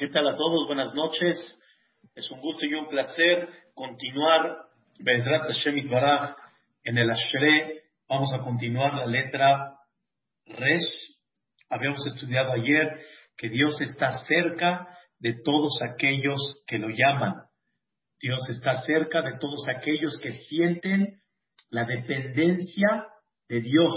[0.00, 0.66] ¿Qué tal a todos?
[0.66, 1.36] Buenas noches.
[2.14, 4.64] Es un gusto y un placer continuar
[4.98, 6.36] Bezrat Hashem Baraj
[6.84, 7.82] en el Ashre.
[8.08, 9.74] Vamos a continuar la letra
[10.46, 11.18] Resh.
[11.68, 12.98] Habíamos estudiado ayer
[13.36, 14.88] que Dios está cerca
[15.18, 17.34] de todos aquellos que lo llaman.
[18.18, 21.20] Dios está cerca de todos aquellos que sienten
[21.68, 23.06] la dependencia
[23.50, 23.92] de Dios.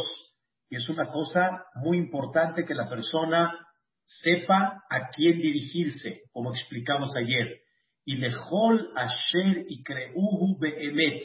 [0.69, 3.57] Y es una cosa muy importante que la persona
[4.05, 7.61] sepa a quién dirigirse, como explicamos ayer.
[8.05, 11.23] Y lejol asher y creuhu beemet.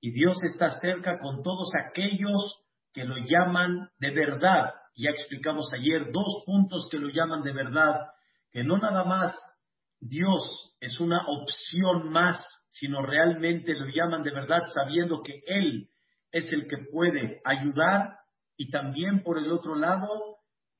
[0.00, 4.72] Y Dios está cerca con todos aquellos que lo llaman de verdad.
[4.96, 8.10] Ya explicamos ayer dos puntos que lo llaman de verdad,
[8.52, 9.34] que no nada más
[10.00, 12.36] Dios es una opción más,
[12.70, 15.88] sino realmente lo llaman de verdad sabiendo que Él
[16.30, 18.18] es el que puede ayudar
[18.56, 20.08] y también por el otro lado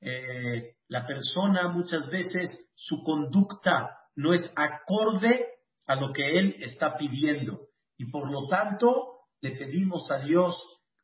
[0.01, 5.45] eh, la persona muchas veces su conducta no es acorde
[5.87, 7.67] a lo que él está pidiendo.
[7.97, 10.55] Y por lo tanto, le pedimos a Dios,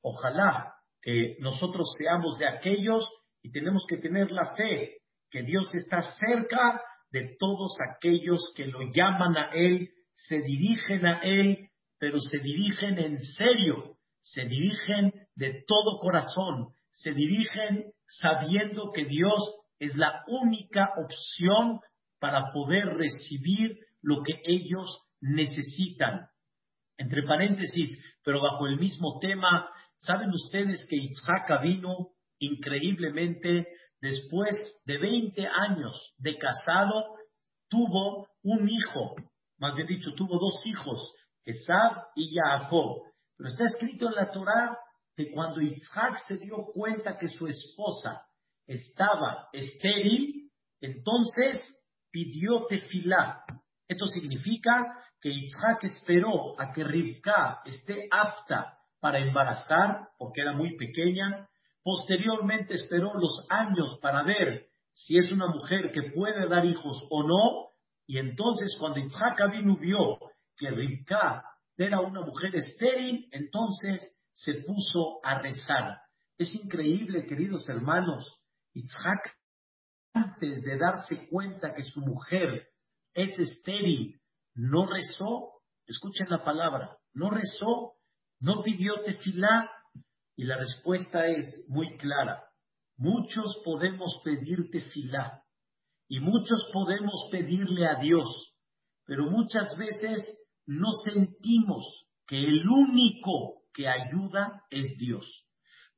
[0.02, 3.10] ojalá que nosotros seamos de aquellos
[3.42, 4.98] y tenemos que tener la fe
[5.30, 11.20] que Dios está cerca de todos aquellos que lo llaman a Él, se dirigen a
[11.23, 19.06] Él, pero se dirigen en serio, se dirigen de todo corazón, se dirigen sabiendo que
[19.06, 19.40] Dios
[19.82, 21.80] es la única opción
[22.20, 26.28] para poder recibir lo que ellos necesitan.
[26.98, 27.90] Entre paréntesis,
[28.23, 36.14] pero bajo el mismo tema, ¿saben ustedes que Itzhak vino increíblemente después de 20 años
[36.20, 37.16] de casado,
[37.68, 39.16] tuvo un hijo,
[39.58, 41.12] más bien dicho, tuvo dos hijos,
[41.44, 43.02] Esab y Jacob.
[43.36, 44.78] Pero está escrito en la Torá
[45.16, 48.28] que cuando Itzhak se dio cuenta que su esposa
[48.73, 51.59] estaba estéril, entonces
[52.11, 53.44] pidió tefilá.
[53.88, 60.76] Esto significa que Isaac esperó a que Rivka esté apta para embarazar, porque era muy
[60.77, 61.48] pequeña.
[61.83, 67.23] Posteriormente esperó los años para ver si es una mujer que puede dar hijos o
[67.23, 67.71] no.
[68.08, 70.17] Y entonces cuando Isaac vino vio
[70.58, 71.43] que Rivka
[71.77, 75.99] era una mujer estéril, entonces se puso a rezar.
[76.37, 78.41] Es increíble, queridos hermanos,
[78.73, 79.36] Isaac,
[80.14, 82.67] antes de darse cuenta que su mujer
[83.14, 84.20] es estéril,
[84.55, 87.93] no rezó, escuchen la palabra, no rezó,
[88.39, 89.70] no pidió tefilá,
[90.36, 92.43] y la respuesta es muy clara.
[92.98, 95.43] Muchos podemos pedir tefilá,
[96.08, 98.55] y muchos podemos pedirle a Dios,
[99.05, 100.21] pero muchas veces
[100.65, 105.45] no sentimos que el único que ayuda es Dios.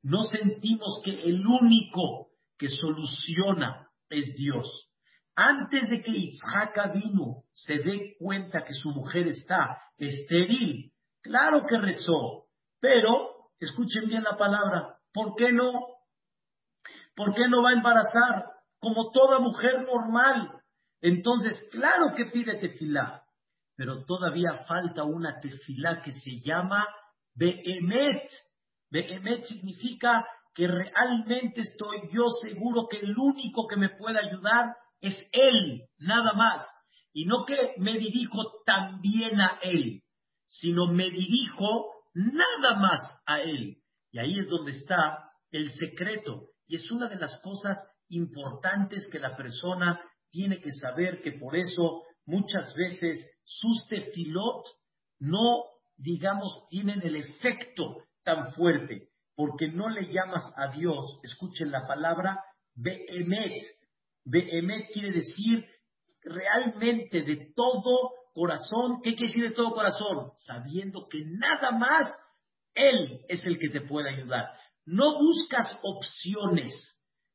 [0.02, 2.33] No sentimos que el único
[2.64, 4.90] que soluciona es Dios.
[5.36, 11.78] Antes de que Isaac vino se dé cuenta que su mujer está estéril, claro que
[11.78, 12.46] rezó,
[12.80, 15.74] pero escuchen bien la palabra, ¿por qué no?
[17.14, 18.46] ¿Por qué no va a embarazar?
[18.80, 20.62] Como toda mujer normal.
[21.02, 23.26] Entonces, claro que pide tefilá,
[23.76, 26.88] pero todavía falta una tefilá que se llama
[27.36, 28.30] Behemet.
[28.90, 35.18] Behemet significa que realmente estoy yo seguro que el único que me puede ayudar es
[35.32, 36.64] Él, nada más.
[37.12, 40.02] Y no que me dirijo también a Él,
[40.48, 43.78] sino me dirijo nada más a Él.
[44.12, 46.50] Y ahí es donde está el secreto.
[46.68, 47.78] Y es una de las cosas
[48.10, 50.00] importantes que la persona
[50.30, 54.66] tiene que saber que por eso muchas veces sus tefilot
[55.20, 55.64] no,
[55.98, 62.40] digamos, tienen el efecto tan fuerte porque no le llamas a Dios, escuchen la palabra
[62.76, 63.64] Behemet.
[64.26, 65.66] Behemet quiere decir
[66.24, 69.02] realmente de todo corazón.
[69.04, 70.32] ¿Qué quiere decir de todo corazón?
[70.38, 72.14] Sabiendo que nada más
[72.74, 74.46] Él es el que te puede ayudar.
[74.86, 76.74] No buscas opciones,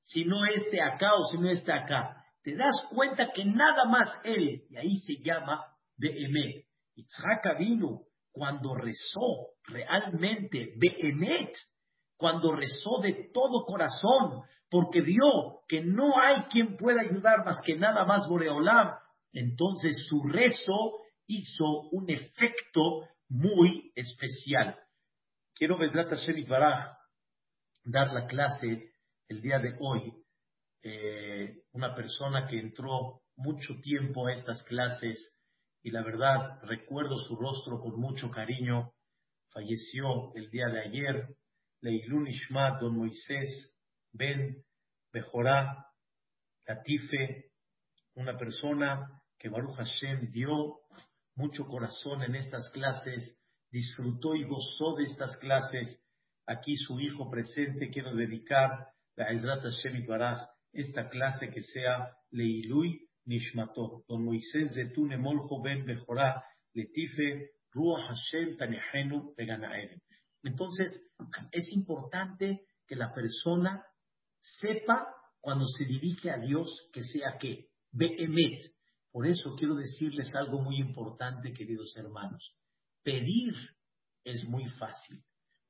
[0.02, 2.24] si no este acá o si no este acá.
[2.42, 5.64] Te das cuenta que nada más Él, y ahí se llama
[5.96, 6.66] Behemet.
[6.94, 8.02] Yitzhak vino
[8.32, 11.52] cuando rezó realmente Behemet,
[12.18, 17.76] cuando rezó de todo corazón, porque vio que no hay quien pueda ayudar más que
[17.76, 18.94] nada más Boreolam,
[19.32, 24.76] entonces su rezo hizo un efecto muy especial.
[25.54, 26.98] Quiero, Vedrat Hashem Baraj,
[27.84, 28.92] dar la clase
[29.28, 30.12] el día de hoy.
[30.82, 35.36] Eh, una persona que entró mucho tiempo a estas clases
[35.82, 38.92] y la verdad recuerdo su rostro con mucho cariño,
[39.50, 41.28] falleció el día de ayer,
[41.82, 43.72] Leilun Ishmat, don Moisés
[44.12, 44.64] Ben
[45.12, 45.86] Bejorá
[46.66, 47.48] Latife
[48.18, 50.80] una persona que Baruch Hashem dio
[51.36, 53.38] mucho corazón en estas clases,
[53.70, 56.02] disfrutó y gozó de estas clases.
[56.46, 63.08] Aquí su hijo presente quiero dedicar la Ezrat Hashem Baraj, esta clase que sea Leilui
[63.24, 66.42] Nishmato, don Moisés de Tunemol Ben Bejorá,
[66.74, 69.32] Letife Ruach Hashem Tanehenu
[70.42, 70.88] Entonces,
[71.52, 73.84] es importante que la persona
[74.40, 75.06] sepa
[75.40, 78.60] cuando se dirige a Dios que sea que, Behemet.
[79.10, 82.54] Por eso quiero decirles algo muy importante, queridos hermanos.
[83.02, 83.54] Pedir
[84.24, 85.24] es muy fácil.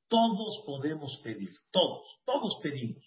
[0.07, 3.03] Todos podemos pedir, todos, todos pedimos.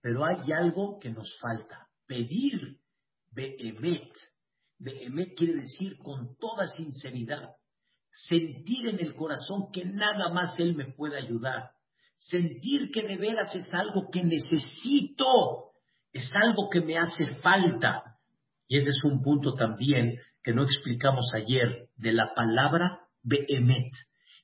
[0.00, 1.88] Pero hay algo que nos falta.
[2.06, 2.80] Pedir
[3.30, 4.12] Behemet.
[4.78, 7.54] Behemet quiere decir con toda sinceridad.
[8.28, 11.70] Sentir en el corazón que nada más Él me puede ayudar.
[12.16, 15.72] Sentir que de veras es algo que necesito.
[16.12, 18.16] Es algo que me hace falta.
[18.68, 23.92] Y ese es un punto también que no explicamos ayer de la palabra Behemet.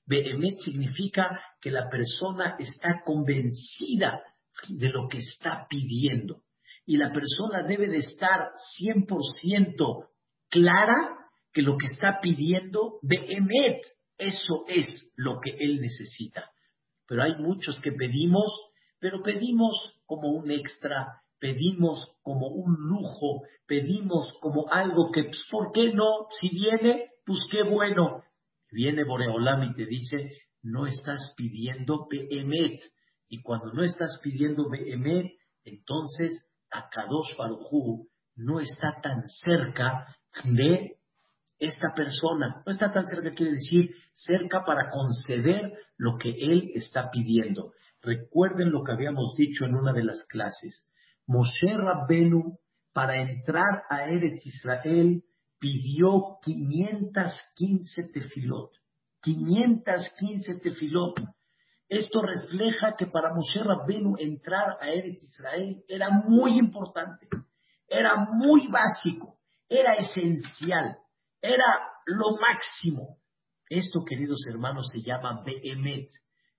[0.05, 4.23] Behemet significa que la persona está convencida
[4.69, 6.43] de lo que está pidiendo.
[6.85, 10.09] Y la persona debe de estar 100%
[10.51, 11.22] clara
[11.53, 13.83] que lo que está pidiendo, Behemet,
[14.19, 16.51] eso es lo que él necesita.
[17.07, 18.51] Pero hay muchos que pedimos,
[18.99, 25.73] pero pedimos como un extra, pedimos como un lujo, pedimos como algo que, pues, ¿por
[25.73, 26.27] qué no?
[26.41, 28.23] Si viene, pues qué bueno.
[28.71, 30.31] Viene Boreolam y te dice,
[30.63, 32.81] no estás pidiendo Behemet.
[33.29, 35.33] Y cuando no estás pidiendo Behemet,
[35.65, 38.07] entonces Akadosh Baruj
[38.37, 40.07] no está tan cerca
[40.45, 40.97] de
[41.63, 42.63] esta persona.
[42.67, 47.73] No está tan cerca, quiere decir cerca para conceder lo que él está pidiendo.
[48.03, 50.89] Recuerden lo que habíamos dicho en una de las clases.
[51.27, 52.59] Moshe Rabbenu,
[52.93, 55.23] para entrar a Eretz Israel,
[55.61, 58.73] pidió 515 tefilot.
[59.23, 61.15] 515 tefilot.
[61.89, 67.29] Esto refleja que para Moshe Rabbenu entrar a Eretz Israel era muy importante,
[67.87, 69.39] era muy básico,
[69.69, 70.97] era esencial,
[71.43, 71.65] era
[72.07, 73.19] lo máximo.
[73.69, 76.09] Esto, queridos hermanos, se llama Behemet.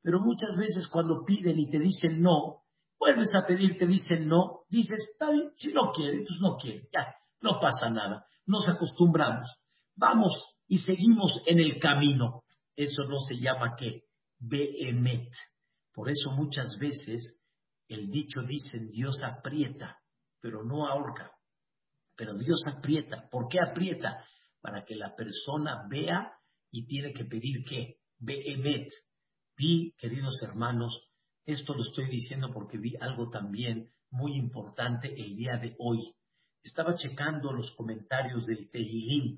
[0.02, 2.64] Pero muchas veces cuando piden y te dicen no,
[3.00, 6.90] vuelves a pedir, te dicen no, dices, está bien, si no quiere, pues no quiere,
[6.94, 9.48] ya, no pasa nada, nos acostumbramos,
[9.96, 10.34] vamos
[10.68, 12.44] y seguimos en el camino.
[12.76, 14.04] Eso no se llama qué?
[14.40, 15.32] Behemet.
[15.94, 17.40] Por eso muchas veces
[17.88, 20.00] el dicho dice, Dios aprieta,
[20.42, 21.32] pero no ahorca.
[22.16, 23.28] Pero Dios aprieta.
[23.30, 24.26] ¿Por qué aprieta?
[24.63, 26.31] Para que la persona vea
[26.71, 27.98] y tiene que pedir qué?
[28.18, 28.89] Behemet.
[29.57, 31.12] Vi, queridos hermanos,
[31.45, 36.00] esto lo estoy diciendo porque vi algo también muy importante el día de hoy.
[36.63, 39.38] Estaba checando los comentarios del Tehillim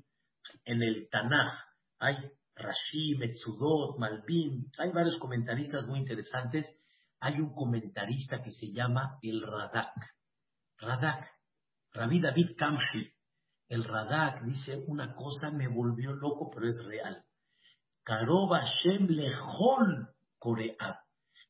[0.64, 1.58] en el Tanaj.
[1.98, 2.16] Hay
[2.54, 6.70] Rashi, Metsudot, Malbim, hay varios comentaristas muy interesantes.
[7.18, 9.92] Hay un comentarista que se llama el Radak.
[10.78, 11.28] Radak,
[11.92, 13.15] Rabbi David Kamshi.
[13.68, 17.24] El Radak dice una cosa me volvió loco, pero es real.
[18.04, 20.08] Karoba Shem Lehol
[20.38, 21.00] Korea.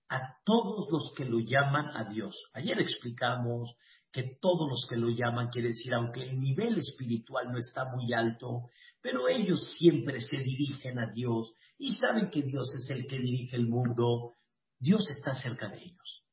[0.08, 2.34] A todos los que lo llaman a Dios.
[2.54, 3.74] Ayer explicamos
[4.12, 8.12] que todos los que lo llaman quiere decir, aunque el nivel espiritual no está muy
[8.14, 8.70] alto,
[9.02, 13.56] pero ellos siempre se dirigen a Dios y saben que Dios es el que dirige
[13.56, 14.32] el mundo.
[14.78, 16.24] Dios está cerca de ellos.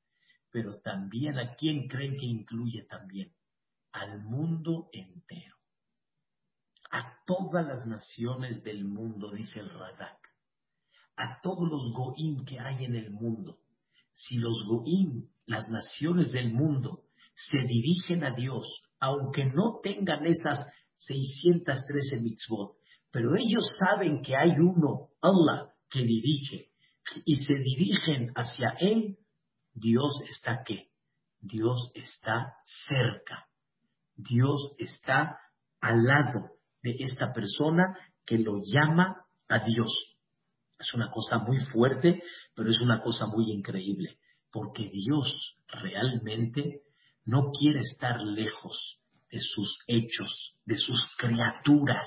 [0.49, 3.33] Pero también a quién creen que incluye también?
[3.91, 5.57] Al mundo entero.
[6.93, 10.29] A todas las naciones del mundo, dice el Radak.
[11.17, 13.57] A todos los Goim que hay en el mundo.
[14.11, 18.67] Si los Goim, las naciones del mundo, se dirigen a Dios,
[18.99, 20.59] aunque no tengan esas
[20.97, 22.77] 613 mitzvot,
[23.09, 26.69] pero ellos saben que hay uno, Allah, que dirige,
[27.25, 29.17] y se dirigen hacia Él,
[29.73, 30.89] Dios está qué?
[31.39, 32.53] Dios está
[32.87, 33.47] cerca.
[34.15, 35.39] Dios está
[35.81, 36.52] al lado
[36.83, 39.91] de esta persona que lo llama a Dios.
[40.77, 42.21] Es una cosa muy fuerte,
[42.53, 44.17] pero es una cosa muy increíble,
[44.51, 46.81] porque Dios realmente
[47.25, 48.99] no quiere estar lejos
[49.31, 52.05] de sus hechos, de sus criaturas,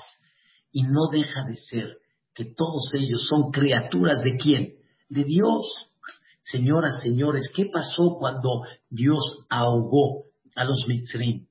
[0.71, 1.97] y no deja de ser
[2.33, 4.75] que todos ellos son criaturas de quién?
[5.09, 5.91] De Dios.
[6.43, 11.47] Señoras, señores, ¿qué pasó cuando Dios ahogó a los Mitzrim?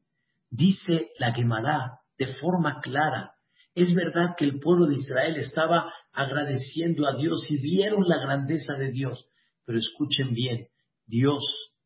[0.48, 3.32] Dice la Gemara de forma clara,
[3.74, 8.74] es verdad que el pueblo de Israel estaba agradeciendo a Dios y vieron la grandeza
[8.74, 9.28] de Dios,
[9.64, 10.68] pero escuchen bien,
[11.06, 11.42] Dios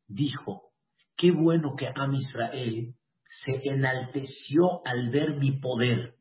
[0.07, 0.71] dijo,
[1.17, 2.95] qué bueno que Am Israel
[3.29, 6.15] se enalteció al ver mi poder,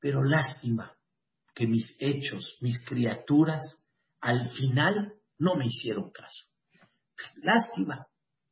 [0.00, 0.92] pero lástima
[1.54, 3.62] que mis hechos, mis criaturas,
[4.20, 6.44] al final no me hicieron caso.
[7.42, 8.06] Lástima.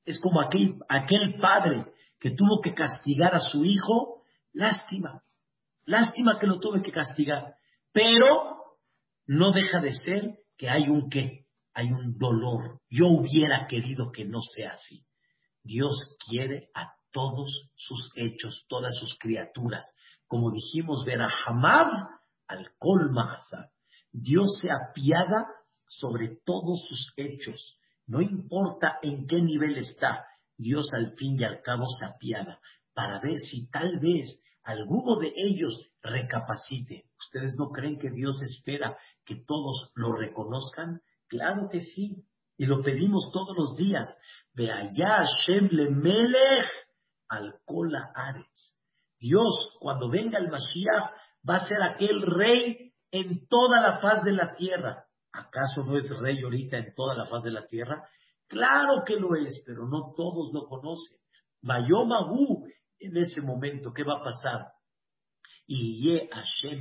[0.05, 1.87] Es como aquel, aquel padre
[2.19, 4.14] que tuvo que castigar a su hijo.
[4.55, 5.23] Lástima.
[5.85, 7.57] Lástima que lo tuve que castigar.
[7.93, 8.79] Pero
[9.27, 12.81] no deja de ser que hay un qué, hay un dolor.
[12.89, 15.05] Yo hubiera querido que no sea así.
[15.63, 19.85] Dios quiere a todos sus hechos, todas sus criaturas.
[20.27, 21.87] Como dijimos, ver a Hamab
[22.47, 23.71] al Colmahasa.
[24.13, 25.47] Dios se apiada
[25.87, 27.79] sobre todos sus hechos.
[28.07, 30.25] No importa en qué nivel está,
[30.57, 32.61] Dios al fin y al cabo se apiada
[32.95, 37.05] para ver si tal vez alguno de ellos recapacite.
[37.19, 41.01] ¿Ustedes no creen que Dios espera que todos lo reconozcan?
[41.29, 42.25] Claro que sí.
[42.57, 44.07] Y lo pedimos todos los días.
[44.53, 46.69] De allá Hashem le melech
[47.29, 48.75] al kola ares.
[49.19, 51.11] Dios, cuando venga el Mashiach,
[51.49, 55.05] va a ser aquel rey en toda la faz de la tierra.
[55.33, 58.09] ¿Acaso no es rey ahorita en toda la faz de la tierra?
[58.47, 61.19] Claro que lo es, pero no todos lo conocen.
[61.63, 62.64] Mayomahu,
[63.07, 64.73] en ese momento, ¿qué va a pasar?
[65.67, 66.81] Y Ye Hashem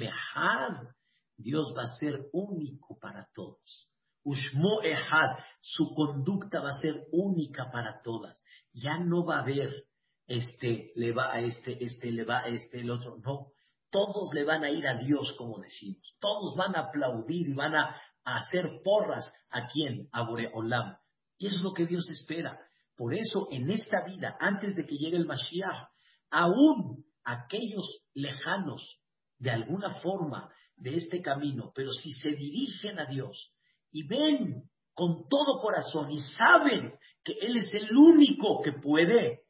[1.37, 3.89] Dios va a ser único para todos.
[4.23, 8.41] Ushmo Ehad, su conducta va a ser única para todas.
[8.71, 9.85] Ya no va a haber
[10.27, 13.17] este le va a este, este le va a este, el otro.
[13.17, 13.51] No,
[13.89, 16.15] todos le van a ir a Dios, como decimos.
[16.19, 19.29] Todos van a aplaudir y van a, hacer porras.
[19.49, 20.07] ¿A quién?
[20.11, 20.95] A Boreolam.
[21.37, 22.57] Y eso es lo que Dios espera.
[22.95, 25.89] Por eso, en esta vida, antes de que llegue el Mashiach,
[26.33, 28.99] aún aquellos lejanos,
[29.37, 33.53] de alguna forma, de este camino, pero si se dirigen a Dios
[33.91, 39.43] y ven con todo corazón y saben que Él es el único que puede,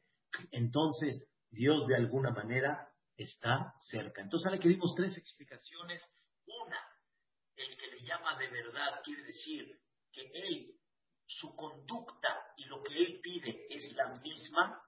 [0.52, 4.20] entonces Dios de alguna manera está cerca.
[4.20, 6.02] Entonces ahora que dimos tres explicaciones.
[6.46, 6.78] Una,
[7.56, 9.78] el que le llama de verdad quiere decir
[10.12, 10.74] que él,
[11.26, 14.82] su conducta y lo que él pide es la misma.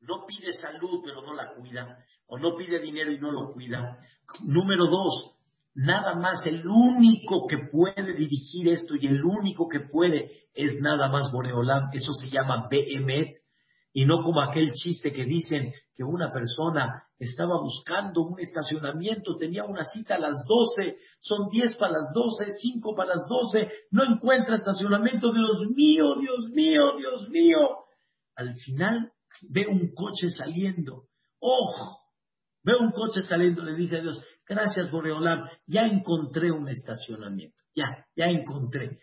[0.00, 2.04] No pide salud pero no la cuida.
[2.26, 3.98] O no pide dinero y no lo cuida.
[4.44, 5.36] Número dos,
[5.74, 11.08] nada más el único que puede dirigir esto y el único que puede es nada
[11.08, 11.90] más Boreolam.
[11.92, 13.30] Eso se llama Behemet
[13.92, 19.64] y no como aquel chiste que dicen que una persona estaba buscando un estacionamiento, tenía
[19.64, 24.04] una cita a las 12, son 10 para las 12, 5 para las 12, no
[24.04, 27.58] encuentra estacionamiento, Dios mío, Dios mío, Dios mío.
[28.36, 29.10] Al final
[29.48, 31.04] ve un coche saliendo,
[31.40, 31.98] ¡ojo!
[32.64, 38.06] Ve un coche saliendo, le dice a Dios, gracias Boreolam, ya encontré un estacionamiento, ya,
[38.16, 38.98] ya encontré.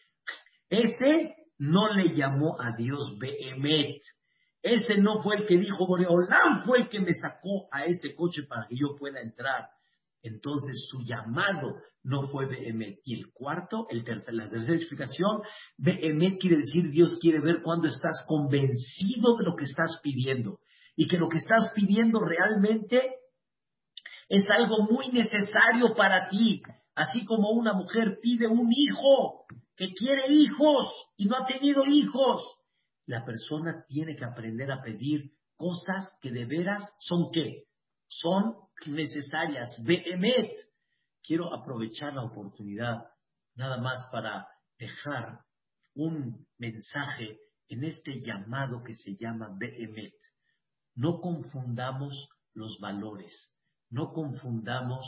[0.70, 4.02] Ese no le llamó a Dios Behemet,
[4.62, 8.44] ese no fue el que dijo Boreolán, fue el que me sacó a este coche
[8.50, 9.70] para que yo pueda entrar.
[10.26, 13.00] Entonces su llamado no fue Behemet.
[13.06, 15.42] Y el cuarto, el tercer, la tercera explicación,
[15.78, 20.60] Behemet quiere decir Dios quiere ver cuando estás convencido de lo que estás pidiendo.
[20.96, 23.02] Y que lo que estás pidiendo realmente
[24.30, 26.62] es algo muy necesario para ti.
[26.96, 32.42] Así como una mujer pide un hijo, que quiere hijos y no ha tenido hijos
[33.06, 37.64] la persona tiene que aprender a pedir cosas que de veras son qué?
[38.08, 38.56] Son
[38.88, 39.70] necesarias.
[39.84, 40.52] Behemet.
[41.24, 43.04] Quiero aprovechar la oportunidad
[43.56, 44.48] nada más para
[44.78, 45.40] dejar
[45.96, 50.14] un mensaje en este llamado que se llama Behemet.
[50.94, 53.34] No confundamos los valores,
[53.90, 55.06] no confundamos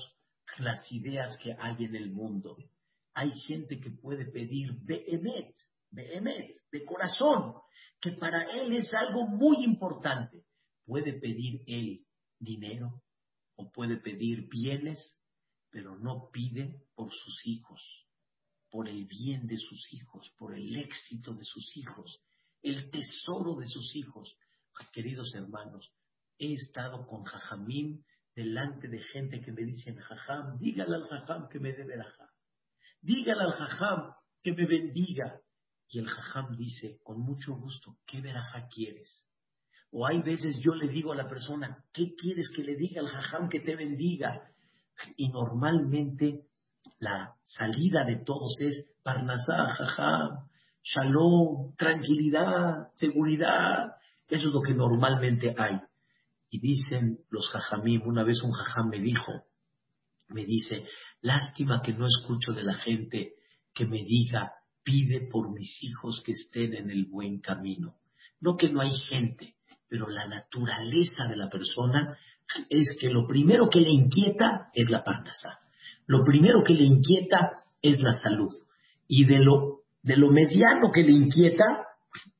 [0.57, 2.57] las ideas que hay en el mundo.
[3.13, 5.53] Hay gente que puede pedir Behemet,
[5.91, 7.53] Behemet, de corazón,
[8.01, 10.45] que para él es algo muy importante.
[10.85, 12.06] Puede pedir él
[12.39, 13.03] dinero
[13.55, 15.19] o puede pedir bienes,
[15.69, 17.81] pero no pide por sus hijos,
[18.69, 22.21] por el bien de sus hijos, por el éxito de sus hijos,
[22.61, 24.37] el tesoro de sus hijos.
[24.93, 25.91] Queridos hermanos,
[26.37, 31.59] he estado con Jajamín delante de gente que me dicen, Jajam, dígale al Jajam que
[31.59, 32.29] me dé verajá.
[33.01, 34.13] Dígale al Jajam
[34.43, 35.41] que me bendiga.
[35.89, 39.25] Y el jajam dice, con mucho gusto, ¿qué veraja quieres?
[39.91, 43.07] O hay veces yo le digo a la persona, ¿qué quieres que le diga al
[43.07, 44.41] jajam que te bendiga?
[45.15, 46.47] Y normalmente
[46.99, 50.47] la salida de todos es Parnasá, jajam,
[50.83, 53.95] shalom, tranquilidad, seguridad.
[54.27, 55.79] Eso es lo que normalmente hay.
[56.49, 59.31] Y dicen los jajamim, una vez un jajam me dijo,
[60.29, 60.85] me dice,
[61.21, 63.33] lástima que no escucho de la gente
[63.73, 64.53] que me diga,
[64.83, 67.97] pide por mis hijos que estén en el buen camino.
[68.39, 69.56] No que no hay gente,
[69.89, 72.07] pero la naturaleza de la persona
[72.69, 75.59] es que lo primero que le inquieta es la parnasa.
[76.05, 77.51] Lo primero que le inquieta
[77.81, 78.49] es la salud.
[79.07, 81.85] Y de lo, de lo mediano que le inquieta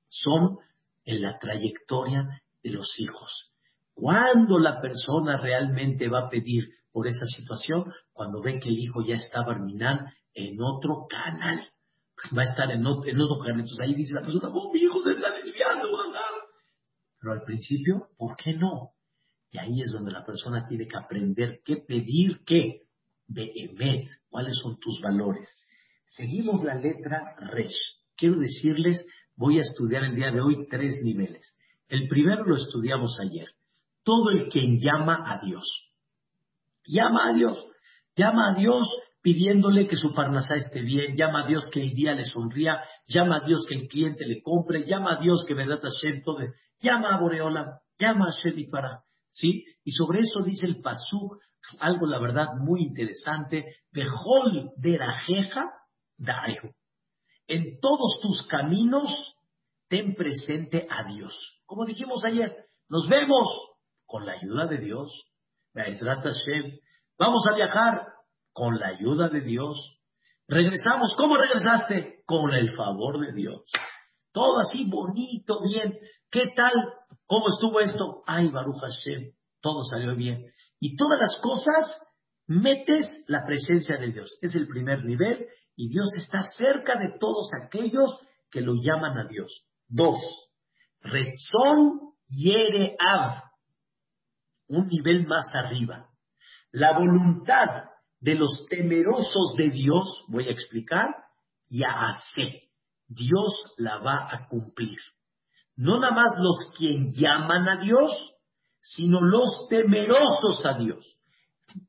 [0.07, 0.57] son
[1.05, 3.51] en la trayectoria de los hijos.
[3.93, 7.91] ¿Cuándo la persona realmente va a pedir por esa situación?
[8.13, 11.67] Cuando ve que el hijo ya está barminal en otro canal.
[12.35, 13.59] Va a estar en otro, en canal.
[13.61, 15.87] Entonces ahí dice la persona, oh, mi hijo se está desviando,
[17.19, 18.91] Pero al principio, ¿por qué no?
[19.51, 22.81] Y ahí es donde la persona tiene que aprender qué pedir, qué.
[23.29, 25.49] De Emet, cuáles son tus valores.
[26.15, 27.97] Seguimos la letra Resh.
[28.15, 29.05] Quiero decirles,
[29.35, 31.57] voy a estudiar el día de hoy tres niveles.
[31.89, 33.49] El primero lo estudiamos ayer.
[34.03, 35.65] Todo el quien llama a Dios.
[36.85, 37.67] Llama a Dios.
[38.15, 38.87] Llama a Dios
[39.27, 43.41] pidiéndole que su parnasá esté bien, llama a Dios que el día le sonría, llama
[43.41, 46.39] a Dios que el cliente le compre, llama a Dios que verdad Hashem todo,
[46.79, 49.65] llama a Boreola, llama a Hashem para, ¿sí?
[49.83, 51.41] Y sobre eso dice el Pasuk,
[51.81, 55.73] algo la verdad muy interesante, Bejol de Rajeja
[56.17, 56.71] Daehu.
[57.47, 59.13] En todos tus caminos
[59.89, 61.33] ten presente a Dios.
[61.65, 62.55] Como dijimos ayer,
[62.87, 63.45] nos vemos
[64.05, 65.11] con la ayuda de Dios.
[67.19, 68.16] Vamos a viajar
[68.57, 69.99] con la ayuda de Dios.
[70.47, 71.13] Regresamos.
[71.15, 72.23] ¿Cómo regresaste?
[72.25, 73.61] Con el favor de Dios.
[74.31, 75.95] Todo así bonito, bien.
[76.31, 76.73] ¿Qué tal?
[77.27, 78.23] ¿Cómo estuvo esto?
[78.25, 79.31] Ay, Baruch Hashem.
[79.61, 80.51] Todo salió bien.
[80.79, 82.01] Y todas las cosas
[82.47, 84.39] metes la presencia de Dios.
[84.41, 85.45] Es el primer nivel
[85.75, 89.67] y Dios está cerca de todos aquellos que lo llaman a Dios.
[89.87, 90.19] Dos,
[91.01, 93.43] Rezón Yere Av,
[94.67, 96.09] un nivel más arriba.
[96.71, 97.85] La voluntad
[98.19, 101.07] de los temerosos de Dios, voy a explicar,
[101.69, 102.69] ya hace.
[103.07, 104.97] Dios la va a cumplir.
[105.75, 108.11] No nada más los quien llaman a Dios,
[108.81, 111.17] sino los temerosos a Dios.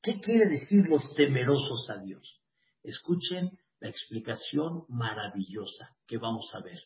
[0.02, 2.42] ¿Qué quiere decir los temerosos a Dios?
[2.82, 6.78] Escuchen la explicación maravillosa que vamos a ver.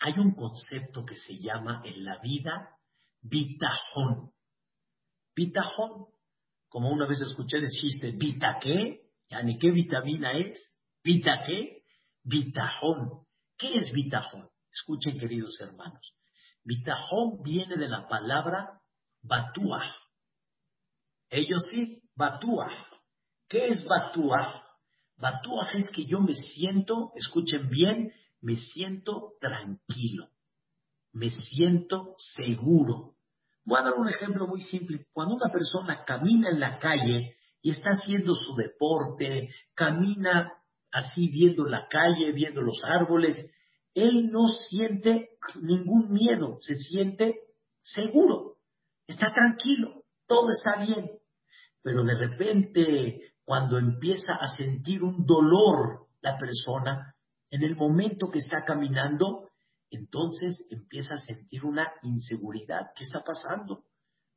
[0.00, 2.76] Hay un concepto que se llama en la vida
[3.22, 4.32] bitajón.
[5.34, 6.06] Bitajón,
[6.68, 9.02] como una vez escuché decirte, ¿vita qué?
[9.30, 10.58] ¿Y qué vitamina es?
[11.02, 11.82] ¿Vita qué?
[12.24, 13.26] Bitajón.
[13.56, 14.48] ¿Qué es bitajón?
[14.72, 16.14] Escuchen, queridos hermanos.
[16.64, 18.80] Bitajón viene de la palabra
[19.22, 19.94] batuah.
[21.30, 22.72] Ellos sí, batuah.
[23.48, 24.62] ¿Qué es batuah?
[25.16, 30.28] Batuah es que yo me siento, escuchen bien, me siento tranquilo,
[31.12, 33.16] me siento seguro.
[33.68, 35.04] Voy a dar un ejemplo muy simple.
[35.12, 40.54] Cuando una persona camina en la calle y está haciendo su deporte, camina
[40.90, 43.36] así viendo la calle, viendo los árboles,
[43.92, 47.40] él no siente ningún miedo, se siente
[47.82, 48.54] seguro,
[49.06, 51.10] está tranquilo, todo está bien.
[51.82, 57.14] Pero de repente, cuando empieza a sentir un dolor la persona,
[57.50, 59.47] en el momento que está caminando,
[59.90, 62.90] entonces empieza a sentir una inseguridad.
[62.94, 63.84] ¿Qué está pasando?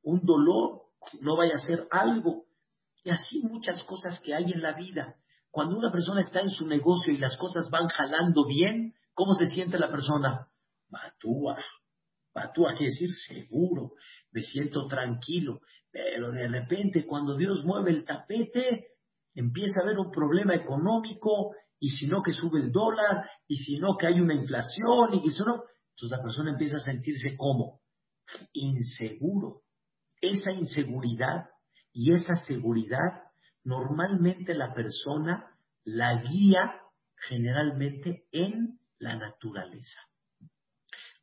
[0.03, 0.83] Un dolor,
[1.19, 2.45] no vaya a ser algo.
[3.03, 5.15] Y así muchas cosas que hay en la vida.
[5.49, 9.47] Cuando una persona está en su negocio y las cosas van jalando bien, ¿cómo se
[9.47, 10.47] siente la persona?
[10.89, 11.57] Batúa.
[12.33, 13.91] Batúa quiere decir seguro,
[14.31, 15.59] me siento tranquilo.
[15.91, 18.87] Pero de repente, cuando Dios mueve el tapete,
[19.35, 23.79] empieza a haber un problema económico y si no que sube el dólar, y si
[23.79, 27.81] no que hay una inflación, y si no, entonces la persona empieza a sentirse como
[28.53, 29.63] inseguro.
[30.21, 31.49] Esa inseguridad
[31.91, 33.23] y esa seguridad,
[33.63, 36.79] normalmente la persona la guía
[37.15, 39.99] generalmente en la naturaleza.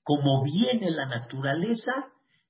[0.02, 1.92] Como viene la naturaleza,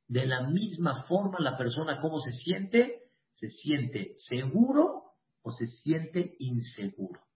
[0.07, 6.37] de la misma forma la persona cómo se siente, se siente seguro o se siente
[6.39, 7.28] inseguro.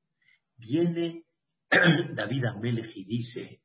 [0.62, 1.24] Viene
[2.14, 3.60] David Amelech y dice,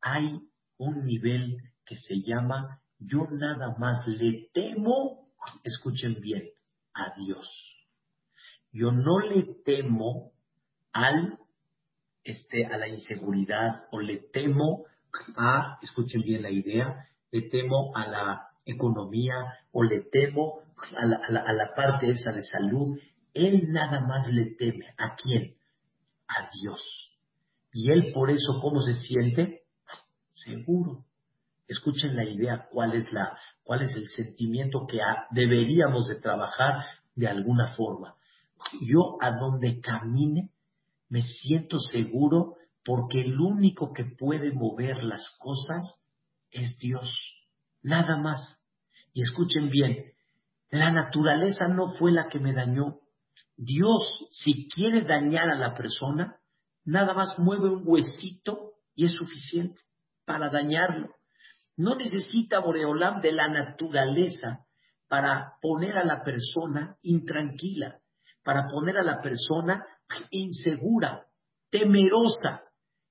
[0.00, 0.40] hay
[0.78, 5.28] un nivel que se llama yo nada más le temo,
[5.64, 6.42] escuchen bien,
[6.92, 7.48] a Dios.
[8.72, 10.32] Yo no le temo
[10.92, 11.38] al
[12.22, 14.84] este a la inseguridad o le temo
[15.36, 19.34] a, escuchen bien la idea, le temo a la economía
[19.72, 20.60] o le temo
[20.96, 22.98] a la, a la parte esa de salud.
[23.32, 24.86] Él nada más le teme.
[24.98, 25.54] ¿A quién?
[26.36, 26.82] A Dios.
[27.72, 29.62] Y él por eso, ¿cómo se siente?
[30.32, 31.04] Seguro.
[31.68, 34.98] Escuchen la idea, cuál es, la, cuál es el sentimiento que
[35.30, 38.16] deberíamos de trabajar de alguna forma.
[38.80, 40.50] Yo a donde camine
[41.08, 46.00] me siento seguro porque el único que puede mover las cosas
[46.50, 47.10] es Dios.
[47.82, 48.60] nada más.
[49.12, 50.12] Y escuchen bien,
[50.70, 53.00] la naturaleza no fue la que me dañó.
[53.62, 56.40] Dios, si quiere dañar a la persona,
[56.82, 59.82] nada más mueve un huesito y es suficiente
[60.24, 61.14] para dañarlo.
[61.76, 64.64] No necesita Boreolam de la naturaleza
[65.08, 68.00] para poner a la persona intranquila,
[68.42, 69.84] para poner a la persona
[70.30, 71.26] insegura,
[71.68, 72.62] temerosa.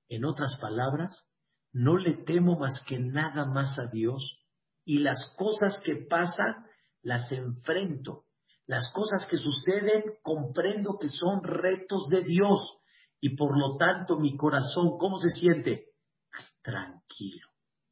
[0.07, 1.27] En otras palabras,
[1.73, 4.39] no le temo más que nada más a Dios
[4.83, 6.65] y las cosas que pasan
[7.03, 8.25] las enfrento.
[8.69, 12.77] Las cosas que suceden comprendo que son retos de Dios
[13.19, 15.86] y por lo tanto mi corazón, ¿cómo se siente?
[16.62, 17.47] Tranquilo.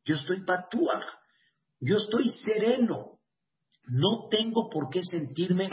[0.05, 1.03] Yo estoy patuaj,
[1.79, 3.17] yo estoy sereno.
[3.87, 5.71] No tengo por qué sentirme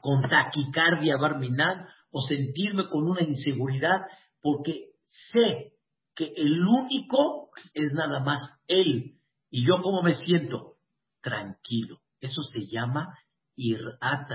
[0.00, 4.06] con taquicardia barminal o sentirme con una inseguridad
[4.40, 5.74] porque sé
[6.14, 9.18] que el único es nada más Él.
[9.50, 10.76] ¿Y yo cómo me siento?
[11.20, 11.98] Tranquilo.
[12.20, 13.18] Eso se llama
[13.56, 14.28] Irat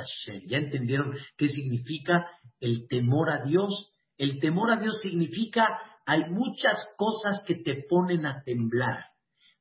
[0.48, 2.28] ¿Ya entendieron qué significa
[2.60, 3.92] el temor a Dios?
[4.18, 5.68] El temor a Dios significa
[6.06, 9.06] hay muchas cosas que te ponen a temblar.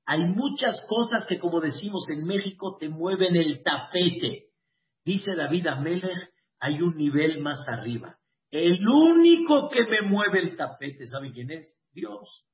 [0.06, 4.48] Hay muchas cosas que, como decimos en México, te mueven el tapete.
[5.04, 6.18] Dice David Amelech,
[6.58, 8.16] hay un nivel más arriba.
[8.50, 11.78] El único que me mueve el tapete, ¿sabe quién es?
[11.92, 12.44] Dios.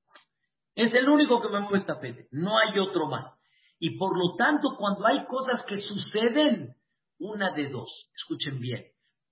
[0.74, 2.28] Es el único que me mueve el tapete.
[2.30, 3.32] No hay otro más.
[3.78, 6.75] Y por lo tanto, cuando hay cosas que suceden,
[7.18, 8.84] una de dos, escuchen bien,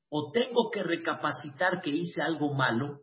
[0.09, 3.01] o tengo que recapacitar que hice algo malo,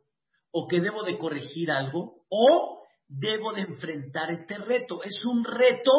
[0.52, 5.04] o que debo de corregir algo, o debo de enfrentar este reto.
[5.04, 5.91] Es un reto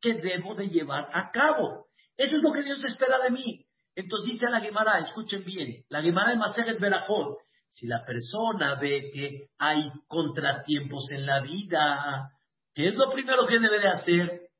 [0.00, 1.86] que debo de llevar a cabo.
[2.16, 3.64] Eso es lo que Dios espera de mí.
[3.94, 9.10] Entonces dice la Gemara, escuchen bien, la Gemara de Maseret Berajot, si la persona ve
[9.12, 12.32] que hay contratiempos en la vida,
[12.74, 14.50] ¿qué es lo primero que debe de hacer?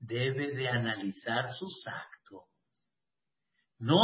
[0.00, 2.17] debe de analizar sus actos.
[3.78, 4.00] No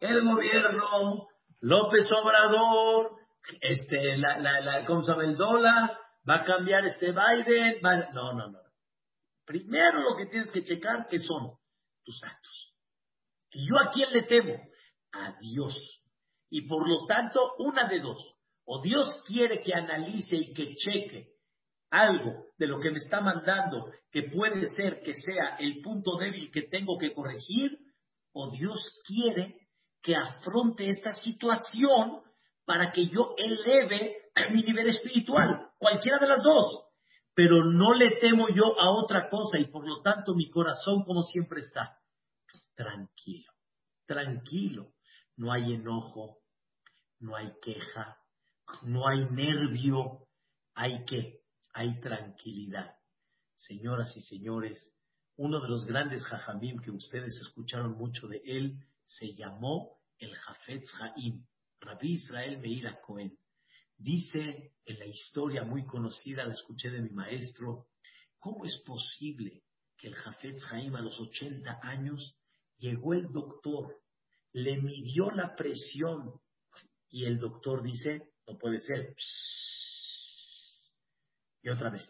[0.00, 1.28] el gobierno,
[1.60, 3.12] López Obrador,
[3.60, 6.00] este, la, la, la.
[6.28, 7.80] Va a cambiar este Biden.
[8.12, 8.58] No, no, no.
[9.44, 11.52] Primero lo que tienes que checar que son
[12.04, 12.74] tus actos.
[13.50, 14.54] Y yo a quién le temo?
[15.12, 16.02] A Dios.
[16.50, 18.34] Y por lo tanto, una de dos.
[18.64, 21.34] O Dios quiere que analice y que cheque
[21.90, 26.50] algo de lo que me está mandando que puede ser que sea el punto débil
[26.50, 27.78] que tengo que corregir,
[28.34, 29.56] o Dios quiere
[30.02, 32.20] que afronte esta situación
[32.66, 34.16] para que yo eleve
[34.52, 36.84] mi nivel espiritual, cualquiera de las dos.
[37.34, 41.22] Pero no le temo yo a otra cosa y por lo tanto mi corazón como
[41.22, 41.98] siempre está
[42.74, 43.50] tranquilo,
[44.06, 44.92] tranquilo.
[45.36, 46.38] No hay enojo,
[47.18, 48.18] no hay queja,
[48.82, 50.28] no hay nervio,
[50.74, 51.40] hay que
[51.72, 52.94] hay tranquilidad.
[53.56, 54.93] Señoras y señores,
[55.36, 60.92] uno de los grandes jajamim que ustedes escucharon mucho de él se llamó el Jafetz
[61.00, 61.44] Haim,
[61.80, 63.36] Rabbi Israel Meira Cohen.
[63.96, 67.88] Dice en la historia muy conocida, la escuché de mi maestro,
[68.38, 69.62] ¿cómo es posible
[69.96, 72.36] que el Jafetz Haim a los 80 años
[72.78, 74.00] llegó el doctor,
[74.52, 76.40] le midió la presión
[77.08, 79.14] y el doctor dice, no puede ser,
[81.64, 82.06] y otra vez.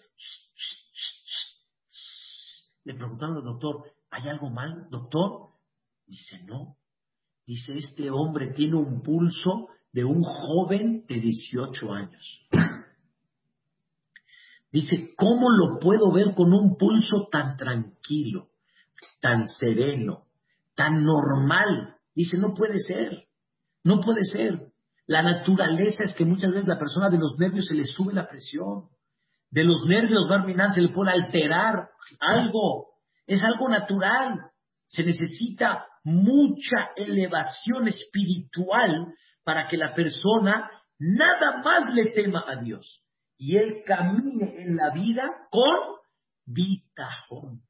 [2.84, 5.50] Le preguntaron al doctor, ¿hay algo mal, doctor?
[6.06, 6.76] Dice, no.
[7.46, 12.48] Dice, este hombre tiene un pulso de un joven de 18 años.
[14.72, 18.48] Dice, ¿cómo lo puedo ver con un pulso tan tranquilo,
[19.20, 20.26] tan sereno,
[20.74, 21.96] tan normal?
[22.14, 23.28] Dice, no puede ser,
[23.84, 24.72] no puede ser.
[25.06, 28.28] La naturaleza es que muchas veces la persona de los nervios se le sube la
[28.28, 28.88] presión
[29.54, 31.88] de los nervios Barminan se le puede alterar
[32.18, 32.88] algo.
[33.24, 34.50] Es algo natural.
[34.84, 39.14] Se necesita mucha elevación espiritual
[39.44, 43.00] para que la persona nada más le tema a Dios
[43.38, 45.78] y él camine en la vida con
[46.46, 47.62] vitajón,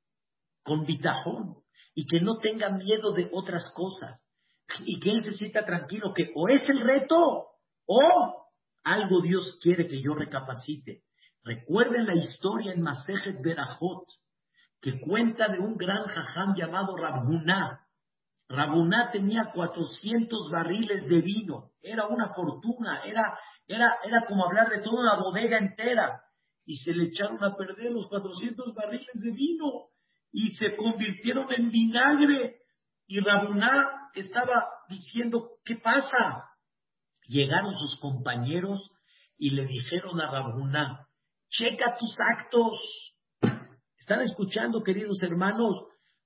[0.63, 1.57] con vitajón,
[1.95, 4.21] y que no tenga miedo de otras cosas,
[4.87, 7.49] y que él se sienta tranquilo que o es el reto
[7.87, 8.47] o
[8.85, 11.03] algo Dios quiere que yo recapacite.
[11.45, 14.07] Recuerden la historia en Masejet Berajot,
[14.81, 17.81] que cuenta de un gran jajam llamado Rabuná.
[18.49, 24.81] Rabuná tenía 400 barriles de vino, era una fortuna, era, era, era como hablar de
[24.83, 26.23] toda una bodega entera.
[26.65, 29.89] Y se le echaron a perder los 400 barriles de vino
[30.33, 32.57] y se convirtieron en vinagre.
[33.07, 36.49] Y Rabuná estaba diciendo, ¿qué pasa?
[37.27, 38.91] Llegaron sus compañeros
[39.37, 41.04] y le dijeron a Rabuná,
[41.57, 43.15] checa tus actos.
[43.99, 45.77] ¿Están escuchando, queridos hermanos?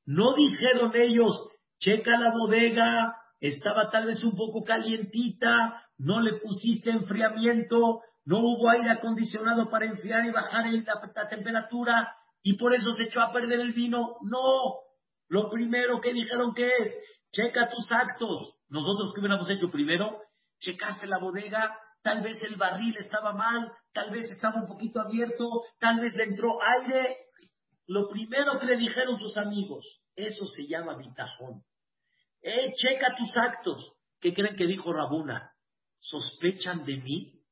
[0.06, 6.90] No dijeron ellos, checa la bodega, estaba tal vez un poco calientita, no le pusiste
[6.90, 13.04] enfriamiento, no hubo aire acondicionado para enfriar y bajar la, temperatura y por eso se
[13.04, 14.16] echó a perder el vino.
[14.22, 14.78] No,
[15.28, 16.94] lo primero que dijeron que es,
[17.32, 18.54] checa tus actos.
[18.70, 20.22] Nosotros qué hubiéramos hecho primero,
[20.58, 25.62] checaste la bodega, tal vez el barril estaba mal, tal vez estaba un poquito abierto,
[25.78, 27.16] tal vez le entró aire.
[27.86, 31.62] Lo primero que le dijeron sus amigos, eso se llama bitajón.
[32.42, 33.92] Eh, checa tus actos.
[34.20, 35.52] ¿Qué creen que dijo Rabuna?
[35.98, 37.42] ¿Sospechan de mí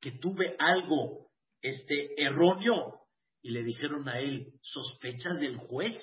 [0.00, 3.02] que tuve algo este, erróneo?
[3.40, 5.94] Y le dijeron a él, ¿sospechas del juez?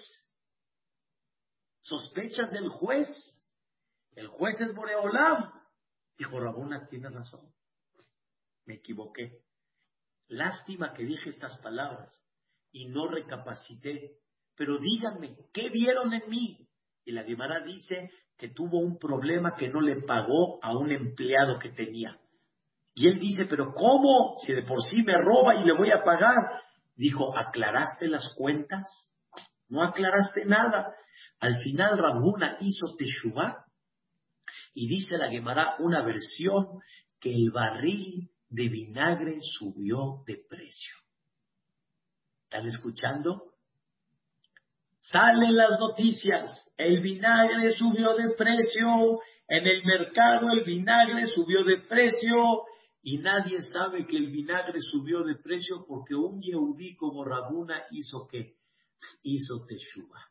[1.82, 3.08] ¿Sospechas del juez?
[4.16, 5.52] El juez es Boreolam.
[6.18, 7.55] Dijo Rabuna, tiene razón.
[8.66, 9.42] Me equivoqué.
[10.28, 12.22] Lástima que dije estas palabras
[12.72, 14.18] y no recapacité.
[14.56, 16.68] Pero díganme, ¿qué vieron en mí?
[17.04, 21.60] Y la Guimara dice que tuvo un problema que no le pagó a un empleado
[21.60, 22.20] que tenía.
[22.96, 24.38] Y él dice, pero ¿cómo?
[24.46, 26.36] Si de por sí me roba y le voy a pagar.
[26.96, 28.84] Dijo, ¿aclaraste las cuentas?
[29.68, 30.94] No aclaraste nada.
[31.40, 33.66] Al final Rabuna hizo Teshuvah
[34.74, 36.80] y dice la Gemara una versión
[37.20, 40.96] que el barril de vinagre subió de precio.
[42.46, 43.52] ¿Están escuchando?
[45.00, 51.78] Salen las noticias, el vinagre subió de precio, en el mercado el vinagre subió de
[51.82, 52.64] precio
[53.04, 58.26] y nadie sabe que el vinagre subió de precio porque un yeudí como Rabuna hizo
[58.28, 58.56] que
[59.22, 60.22] hizo teshuva.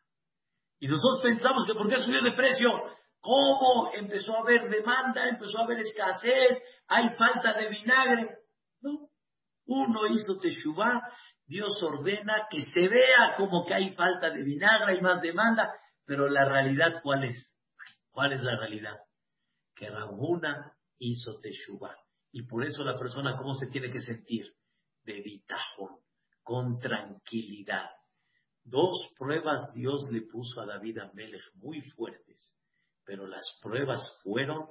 [0.80, 2.70] Y nosotros pensamos que por qué subió de precio,
[3.24, 8.28] ¿cómo empezó a haber demanda, empezó a haber escasez, hay falta de vinagre?
[8.82, 9.08] No,
[9.66, 11.02] uno hizo teshuva
[11.46, 15.70] Dios ordena que se vea como que hay falta de vinagre, y más demanda,
[16.06, 17.54] pero la realidad, ¿cuál es?
[18.10, 18.94] ¿Cuál es la realidad?
[19.74, 21.96] Que Rabuna hizo Teshuvah.
[22.32, 24.46] Y por eso la persona, ¿cómo se tiene que sentir?
[25.02, 25.98] De bitajón,
[26.42, 27.90] con tranquilidad.
[28.64, 32.56] Dos pruebas Dios le puso a David Amelech muy fuertes,
[33.06, 34.66] pero las pruebas fueron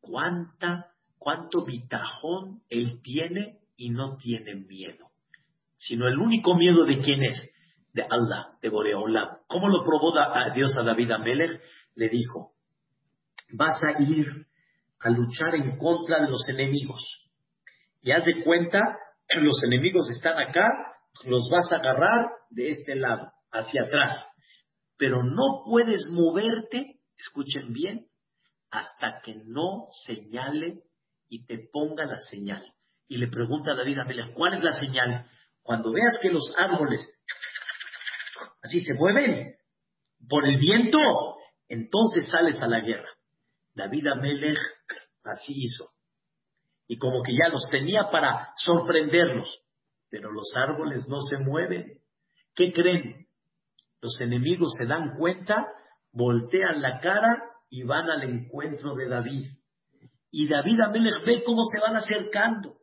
[0.00, 5.14] cuánta, cuánto bitajón él tiene y no tiene miedo
[5.86, 7.40] sino el único miedo de quién es,
[7.92, 9.28] de Allah, de Boreolam.
[9.46, 11.60] ¿Cómo lo probó a Dios a David Amelech?
[11.94, 12.52] Le dijo,
[13.52, 14.26] vas a ir
[15.00, 17.02] a luchar en contra de los enemigos.
[18.00, 18.80] Y haz de cuenta,
[19.42, 20.68] los enemigos están acá,
[21.26, 24.26] los vas a agarrar de este lado, hacia atrás.
[24.96, 28.06] Pero no puedes moverte, escuchen bien,
[28.70, 30.82] hasta que no señale
[31.28, 32.64] y te ponga la señal.
[33.08, 35.30] Y le pregunta a David Amelech, ¿cuál es la señal?
[35.62, 37.00] Cuando veas que los árboles
[38.62, 39.54] así se mueven
[40.28, 40.98] por el viento,
[41.68, 43.08] entonces sales a la guerra.
[43.74, 44.58] David Amelech
[45.24, 45.84] así hizo.
[46.86, 49.62] Y como que ya los tenía para sorprenderlos.
[50.10, 52.00] Pero los árboles no se mueven.
[52.54, 53.26] ¿Qué creen?
[54.00, 55.66] Los enemigos se dan cuenta,
[56.14, 59.46] voltean la cara y van al encuentro de David.
[60.30, 62.76] Y David Amelech ve cómo se van acercando.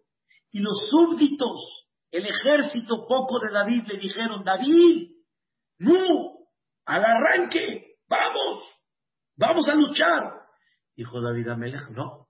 [0.52, 5.12] Y los súbditos el ejército poco de David le dijeron, David,
[5.80, 6.46] no,
[6.86, 8.66] al arranque, vamos,
[9.38, 10.42] vamos a luchar.
[10.96, 12.28] Dijo David Amelech, no,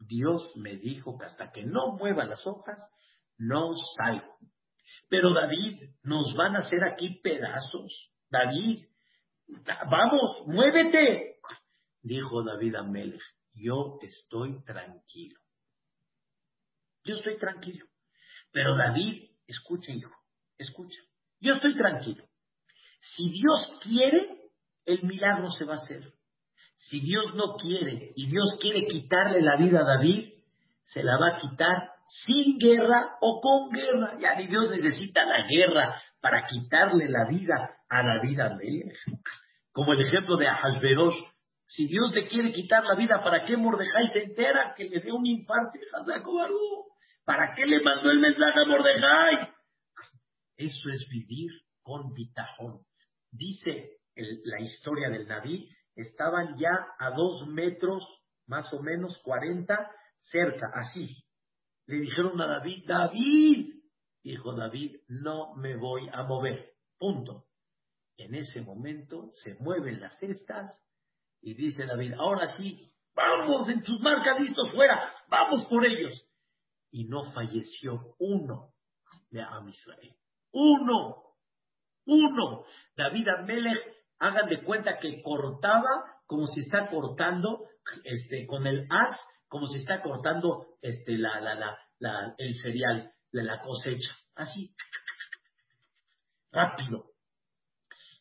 [0.00, 2.78] Dios me dijo que hasta que no mueva las hojas,
[3.38, 4.38] no salgo.
[5.08, 8.12] Pero David, nos van a hacer aquí pedazos.
[8.28, 8.80] David,
[9.90, 11.36] vamos, muévete.
[12.02, 13.22] Dijo David Amelech,
[13.54, 15.38] yo estoy tranquilo.
[17.04, 17.86] Yo estoy tranquilo.
[18.50, 20.14] Pero David, escucha hijo,
[20.58, 21.00] escucha.
[21.40, 22.24] Yo estoy tranquilo.
[23.00, 24.50] Si Dios quiere,
[24.84, 26.12] el milagro se va a hacer.
[26.74, 30.32] Si Dios no quiere y Dios quiere quitarle la vida a David,
[30.84, 34.18] se la va a quitar sin guerra o con guerra.
[34.20, 38.96] Ya ni Dios necesita la guerra para quitarle la vida a David Amelech.
[39.72, 41.16] Como el ejemplo de Ahasverosh.
[41.66, 45.10] Si Dios le quiere quitar la vida, ¿para qué Mordejai se entera que le dé
[45.10, 45.78] un infarto?
[47.24, 49.52] ¿Para qué le mandó el mensaje a Mordejai?
[50.56, 51.50] Eso es vivir
[51.82, 52.82] con bitajón.
[53.30, 53.96] Dice
[54.44, 58.04] la historia del Naví, estaban ya a dos metros,
[58.46, 61.16] más o menos cuarenta, cerca, así.
[61.86, 63.81] Le dijeron a David, David,
[64.22, 67.46] dijo David, no me voy a mover, punto.
[68.16, 70.70] En ese momento se mueven las cestas
[71.40, 76.14] y dice David, ahora sí, vamos en tus marcaditos fuera, vamos por ellos
[76.90, 78.72] y no falleció uno
[79.30, 80.14] de Am Israel.
[80.52, 81.16] Uno.
[82.06, 82.64] Uno.
[82.96, 83.78] David Amelech,
[84.18, 87.66] hagan de cuenta que cortaba como si está cortando
[88.04, 93.60] este, con el as, como si está cortando este, la, la, la, el cereal, la,
[93.62, 94.12] cosecha.
[94.34, 94.74] Así.
[96.50, 97.06] Rápido.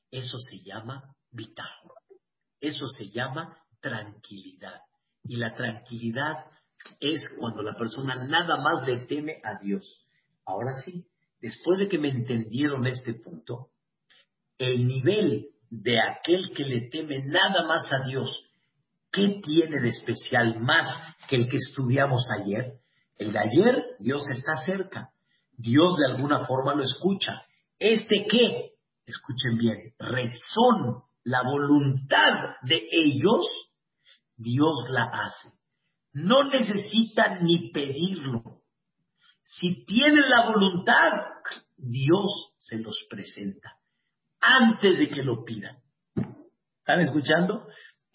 [0.09, 1.93] Eso se llama vitajo.
[2.59, 4.81] Eso se llama tranquilidad.
[5.23, 6.45] Y la tranquilidad
[6.99, 9.85] es cuando la persona nada más le teme a Dios.
[10.45, 11.07] Ahora sí,
[11.39, 13.71] después de que me entendieron este punto,
[14.57, 18.29] el nivel de aquel que le teme nada más a Dios,
[19.11, 20.87] ¿qué tiene de especial más
[21.27, 22.80] que el que estudiamos ayer?
[23.21, 25.11] El de ayer, Dios está cerca.
[25.51, 27.43] Dios de alguna forma lo escucha.
[27.77, 28.71] ¿Este qué?
[29.05, 33.45] Escuchen bien, razón, la voluntad de ellos,
[34.35, 35.51] Dios la hace.
[36.13, 38.41] No necesitan ni pedirlo.
[39.43, 41.11] Si tienen la voluntad,
[41.77, 43.77] Dios se los presenta
[44.39, 45.77] antes de que lo pidan.
[46.79, 47.67] ¿Están escuchando?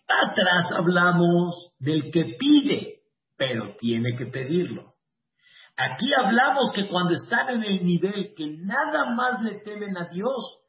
[0.09, 3.03] Atrás hablamos del que pide,
[3.37, 4.96] pero tiene que pedirlo.
[5.77, 10.61] Aquí hablamos que cuando están en el nivel que nada más le temen a Dios,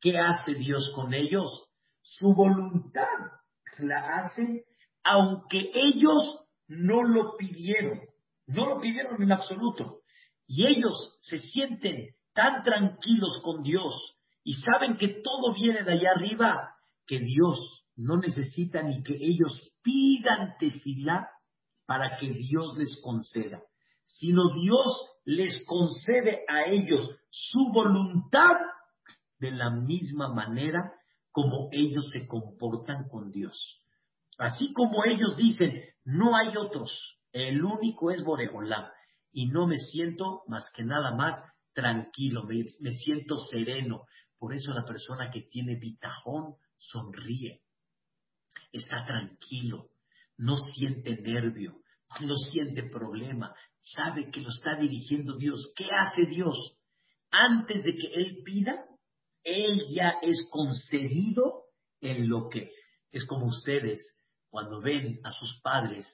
[0.00, 1.68] ¿qué hace Dios con ellos?
[2.00, 3.02] Su voluntad
[3.78, 4.64] la hace
[5.04, 8.00] aunque ellos no lo pidieron,
[8.46, 10.00] no lo pidieron en absoluto.
[10.46, 16.12] Y ellos se sienten tan tranquilos con Dios y saben que todo viene de allá
[16.16, 16.74] arriba,
[17.06, 21.28] que Dios no necesita ni que ellos pidan tefilá
[21.86, 23.62] para que Dios les conceda,
[24.04, 28.52] sino Dios les concede a ellos su voluntad
[29.38, 30.92] de la misma manera
[31.30, 33.80] como ellos se comportan con Dios.
[34.38, 38.92] Así como ellos dicen, no hay otros, el único es Boreolá,
[39.32, 44.04] y no me siento más que nada más tranquilo, me, me siento sereno,
[44.38, 47.62] por eso la persona que tiene bitajón sonríe,
[48.72, 49.88] está tranquilo,
[50.36, 51.80] no siente nervio,
[52.20, 53.54] no siente problema,
[53.94, 55.72] sabe que lo está dirigiendo Dios.
[55.76, 56.56] ¿Qué hace Dios?
[57.30, 58.84] Antes de que Él pida,
[59.42, 61.64] Él ya es concedido
[62.00, 62.70] en lo que
[63.12, 64.00] es como ustedes
[64.48, 66.06] cuando ven a sus padres,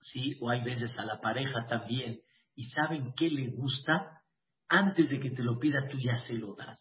[0.00, 0.36] ¿sí?
[0.40, 2.20] O hay veces a la pareja también,
[2.54, 4.22] y saben qué le gusta,
[4.68, 6.78] antes de que te lo pida, tú ya se lo das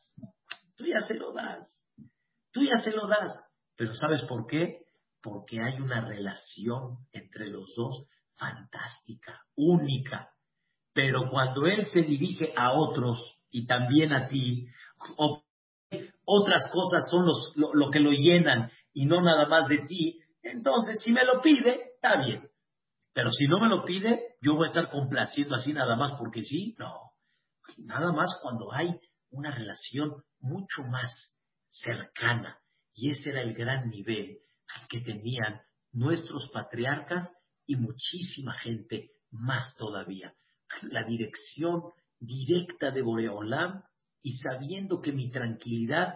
[0.78, 1.68] tú ya se lo das,
[2.54, 3.32] tú ya se lo das.
[3.76, 4.86] Pero ¿sabes por qué?
[5.22, 10.30] Porque hay una relación entre los dos fantástica, única.
[10.94, 14.68] Pero cuando Él se dirige a otros y también a ti,
[16.26, 20.20] otras cosas son los, lo, lo que lo llenan y no nada más de ti,
[20.42, 22.50] entonces si me lo pide, está bien.
[23.14, 26.44] Pero si no me lo pide, yo voy a estar complaciendo así nada más porque
[26.44, 27.12] sí, no.
[27.80, 29.00] Nada más cuando hay
[29.32, 31.12] una relación mucho más
[31.68, 32.60] cercana.
[32.94, 34.40] Y ese era el gran nivel
[34.90, 37.32] que tenían nuestros patriarcas
[37.68, 40.34] y muchísima gente más todavía.
[40.84, 41.84] La dirección
[42.20, 43.84] directa de Boreolam
[44.24, 46.16] y sabiendo que mi tranquilidad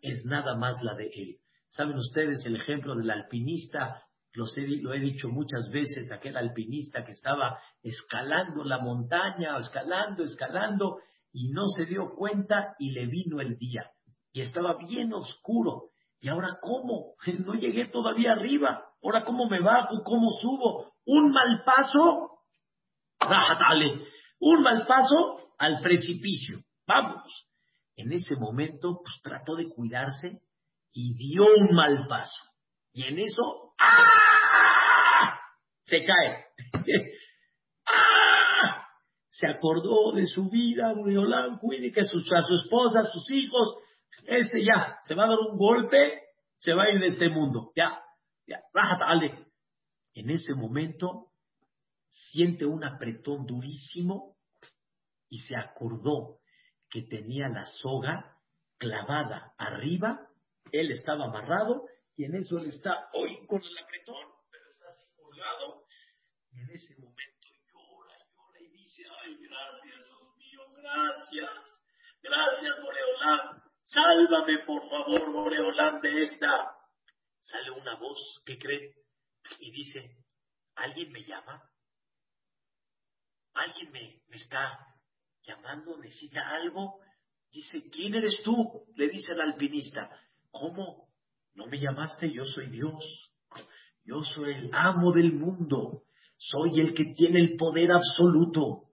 [0.00, 1.36] es nada más la de él.
[1.68, 4.02] Saben ustedes el ejemplo del alpinista,
[4.34, 10.98] lo he dicho muchas veces, aquel alpinista que estaba escalando la montaña, escalando, escalando,
[11.32, 13.90] y no se dio cuenta y le vino el día.
[14.32, 15.90] Y estaba bien oscuro.
[16.20, 17.14] ¿Y ahora cómo?
[17.44, 18.84] No llegué todavía arriba.
[19.02, 20.02] ¿Ahora cómo me bajo?
[20.04, 20.91] ¿Cómo subo?
[21.06, 22.40] Un mal paso.
[24.40, 26.60] Un mal paso al precipicio.
[26.86, 27.48] Vamos.
[27.96, 30.40] En ese momento, pues trató de cuidarse
[30.92, 32.44] y dio un mal paso.
[32.92, 35.38] Y en eso, ¡ah!
[35.84, 36.46] Se cae.
[39.28, 43.76] se acordó de su vida, Boreolán, cuide que a su esposa, a sus hijos,
[44.26, 46.22] este ya, se va a dar un golpe,
[46.58, 48.00] se va a ir de este mundo, ya,
[48.46, 49.46] ya, dale.
[50.14, 51.32] En ese momento
[52.10, 54.36] siente un apretón durísimo
[55.28, 56.40] y se acordó
[56.90, 58.38] que tenía la soga
[58.76, 60.28] clavada arriba,
[60.72, 61.86] él estaba amarrado
[62.16, 65.84] y en eso él está hoy con el apretón, pero está así colgado
[66.50, 67.32] y en ese momento
[69.22, 71.82] ay, gracias, Dios mío, gracias,
[72.22, 76.76] gracias, Boreolán, sálvame, por favor, Boreolán, de esta.
[77.40, 79.01] Sale una voz, ¿qué cree?
[79.60, 80.16] Y dice,
[80.74, 81.62] ¿alguien me llama?
[83.54, 84.78] ¿Alguien me, me está
[85.42, 85.98] llamando?
[85.98, 87.00] ¿Necesita algo?
[87.50, 88.54] Dice, ¿quién eres tú?
[88.96, 90.10] Le dice el alpinista.
[90.50, 91.08] ¿Cómo?
[91.54, 92.32] ¿No me llamaste?
[92.32, 93.32] Yo soy Dios.
[94.04, 96.02] Yo soy el amo del mundo.
[96.36, 98.88] Soy el que tiene el poder absoluto.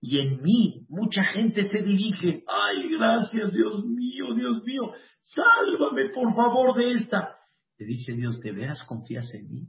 [0.00, 4.92] Y en mí mucha gente se dirige, ay, gracias, Dios mío, Dios mío,
[5.22, 7.38] sálvame por favor de esta.
[7.78, 9.66] Le dice Dios, ¿de veras confías en mí?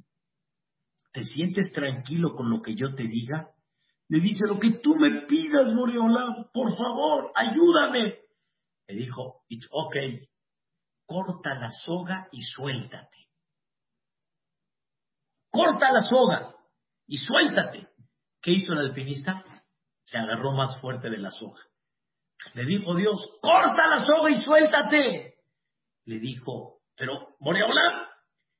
[1.16, 3.50] ¿Te sientes tranquilo con lo que yo te diga?
[4.10, 8.20] Le dice, lo que tú me pidas, Moreola, por favor, ayúdame.
[8.86, 10.28] Le dijo, it's okay,
[11.06, 13.30] corta la soga y suéltate.
[15.50, 16.54] Corta la soga
[17.08, 17.88] y suéltate.
[18.42, 19.42] ¿Qué hizo el alpinista?
[20.04, 21.62] Se agarró más fuerte de la soga.
[22.56, 25.36] Le dijo Dios, corta la soga y suéltate.
[26.04, 28.10] Le dijo, pero Moreola,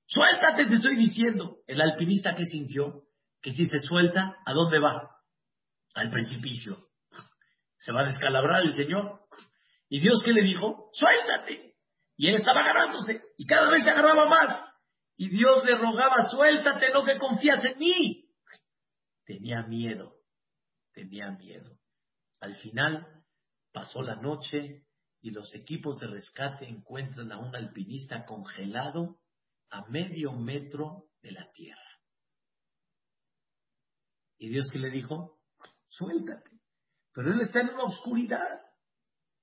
[0.06, 1.58] suéltate, te estoy diciendo.
[1.68, 3.04] El alpinista que sintió,
[3.42, 5.16] que si se suelta, ¿a dónde va?
[5.96, 6.78] al precipicio.
[7.78, 9.22] Se va a descalabrar el Señor.
[9.90, 10.90] ¿Y Dios qué le dijo?
[10.94, 11.74] Suéltate.
[12.18, 14.64] Y él estaba agarrándose y cada vez se agarraba más.
[15.18, 18.26] Y Dios le rogaba, suéltate, no que confías en mí.
[19.26, 20.14] Tenía miedo,
[20.94, 21.78] tenía miedo.
[22.42, 23.08] Al final
[23.72, 24.84] pasó la noche
[25.22, 29.18] y los equipos de rescate encuentran a un alpinista congelado
[29.70, 31.82] a medio metro de la tierra.
[34.38, 35.36] ¿Y Dios qué le dijo?
[35.98, 36.52] suéltate.
[37.14, 38.62] Pero él está en una oscuridad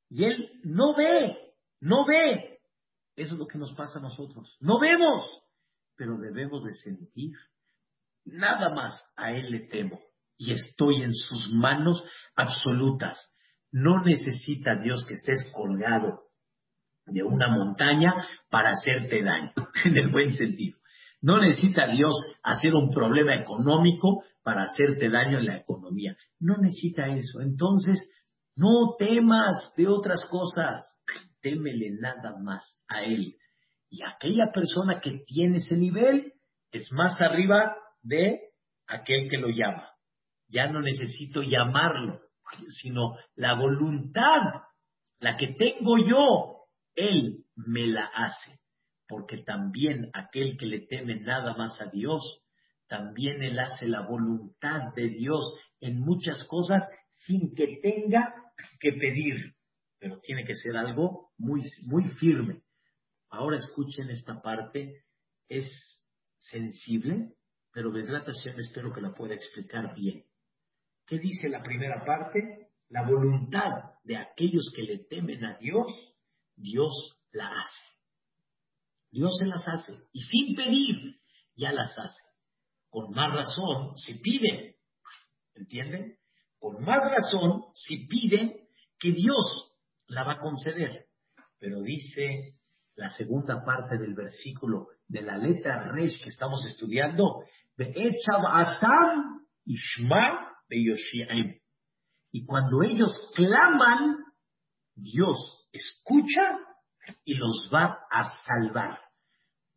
[0.09, 2.61] y él no ve, no ve.
[3.17, 4.57] Eso es lo que nos pasa a nosotros.
[4.61, 5.43] No vemos,
[5.97, 7.33] pero debemos de sentir.
[8.25, 10.01] Nada más a él le temo
[10.37, 12.05] y estoy en sus manos
[12.37, 13.31] absolutas.
[13.71, 16.25] No necesita Dios que estés colgado
[17.07, 18.13] de una montaña
[18.51, 19.53] para hacerte daño,
[19.85, 20.79] en el buen sentido.
[21.21, 26.17] No necesita Dios hacer un problema económico para hacerte daño en la economía.
[26.41, 27.41] No necesita eso.
[27.41, 28.11] Entonces,
[28.57, 30.85] no temas de otras cosas.
[31.41, 33.37] Témele nada más a Él.
[33.89, 36.33] Y aquella persona que tiene ese nivel
[36.73, 38.41] es más arriba de
[38.89, 39.89] aquel que lo llama.
[40.49, 42.21] Ya no necesito llamarlo,
[42.81, 44.41] sino la voluntad,
[45.21, 48.62] la que tengo yo, Él me la hace.
[49.13, 52.23] Porque también aquel que le teme nada más a Dios,
[52.87, 56.83] también Él hace la voluntad de Dios en muchas cosas
[57.27, 58.35] sin que tenga
[58.81, 59.55] que pedir,
[59.99, 62.63] pero tiene que ser algo muy, muy firme.
[63.29, 65.05] Ahora escuchen esta parte,
[65.47, 65.69] es
[66.39, 67.35] sensible,
[67.71, 70.25] pero desgratación espero que la pueda explicar bien.
[71.07, 72.71] ¿Qué dice la primera parte?
[72.89, 75.93] La voluntad de aquellos que le temen a Dios,
[76.57, 77.92] Dios la hace.
[79.13, 81.21] Dios se las hace y sin pedir
[81.55, 82.33] ya las hace
[82.93, 84.75] con más razón si piden,
[85.55, 86.19] ¿entienden?
[86.59, 88.55] Con más razón si piden
[88.99, 89.75] que Dios
[90.09, 91.07] la va a conceder.
[91.59, 92.59] Pero dice
[92.97, 97.45] la segunda parte del versículo de la letra Resh que estamos estudiando,
[102.31, 104.17] y cuando ellos claman,
[104.95, 106.59] Dios escucha
[107.25, 109.01] y los va a salvar.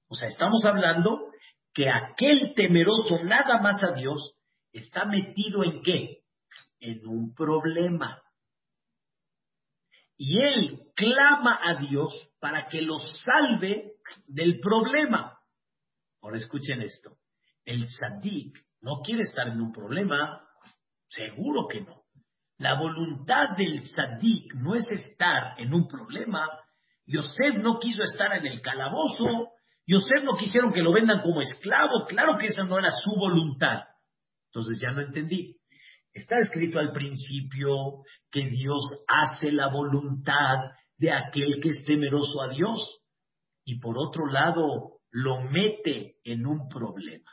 [0.07, 1.32] O sea, estamos hablando
[1.73, 4.36] que aquel temeroso nada más a Dios
[4.71, 6.19] está metido en qué?
[6.80, 8.21] En un problema.
[10.17, 13.93] Y él clama a Dios para que lo salve
[14.28, 15.38] del problema.
[16.21, 17.17] Ahora escuchen esto.
[17.65, 20.47] El tzadik no quiere estar en un problema,
[21.07, 22.03] seguro que no.
[22.57, 26.47] La voluntad del tzadik no es estar en un problema.
[27.06, 29.49] Yosef no quiso estar en el calabozo,
[29.88, 33.84] Yosef no quisieron que lo vendan como esclavo, claro que esa no era su voluntad.
[34.47, 35.58] Entonces ya no entendí.
[36.14, 40.60] Está escrito al principio que Dios hace la voluntad
[40.97, 43.01] de aquel que es temeroso a Dios
[43.66, 47.32] y por otro lado lo mete en un problema.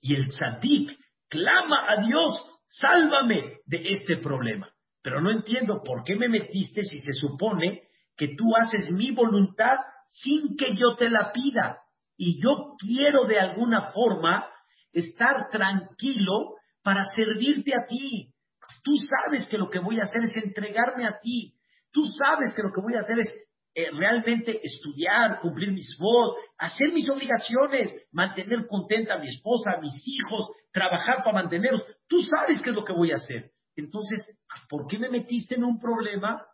[0.00, 4.70] Y el tzadik clama a Dios, sálvame de este problema.
[5.02, 7.87] Pero no entiendo por qué me metiste si se supone
[8.18, 11.78] que tú haces mi voluntad sin que yo te la pida.
[12.16, 14.46] Y yo quiero de alguna forma
[14.92, 18.34] estar tranquilo para servirte a ti.
[18.82, 21.54] Tú sabes que lo que voy a hacer es entregarme a ti.
[21.92, 23.28] Tú sabes que lo que voy a hacer es
[23.74, 29.80] eh, realmente estudiar, cumplir mis voz, hacer mis obligaciones, mantener contenta a mi esposa, a
[29.80, 31.84] mis hijos, trabajar para mantenerlos.
[32.08, 33.52] Tú sabes qué es lo que voy a hacer.
[33.76, 34.36] Entonces,
[34.68, 36.44] ¿por qué me metiste en un problema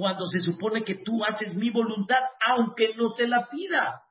[0.00, 4.02] cuando se supone que tú haces mi voluntad aunque no te la pida.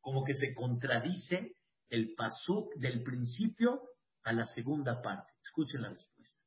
[0.00, 1.56] Como que se contradice
[1.90, 3.82] el pasuk del principio
[4.22, 5.30] a la segunda parte.
[5.42, 6.40] Escuchen la respuesta.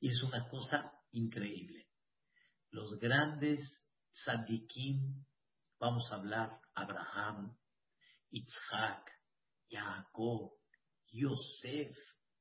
[0.00, 1.86] Y es una cosa increíble.
[2.70, 3.60] Los grandes
[4.14, 5.26] tzadikim,
[5.78, 7.58] vamos a hablar Abraham,
[8.30, 9.12] Isaac,
[9.68, 10.52] Jacob,
[11.08, 11.94] Yosef,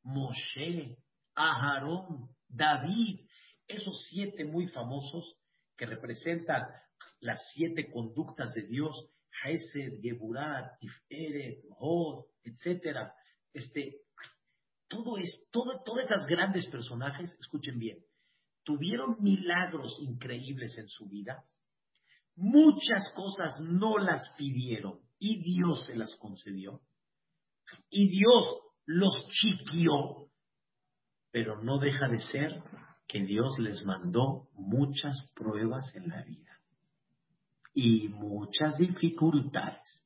[0.04, 0.98] Moshe,
[1.36, 3.25] Aharón, David,
[3.68, 5.38] Esos siete muy famosos
[5.78, 6.64] que representan
[7.20, 9.10] las siete conductas de Dios,
[9.44, 13.14] Hesed, Geburat, Tiferet, Hod, etcétera.
[13.54, 14.02] Este,
[14.88, 18.00] todo es, todo, todas esas grandes personajes, escuchen bien,
[18.64, 21.44] tuvieron milagros increíbles en su vida.
[22.36, 26.82] Muchas cosas no las pidieron y Dios se las concedió.
[27.90, 30.30] Y Dios los chiquió.
[31.32, 32.64] Pero no deja de ser
[33.08, 36.60] que Dios les mandó muchas pruebas en la vida
[37.74, 40.04] y muchas dificultades.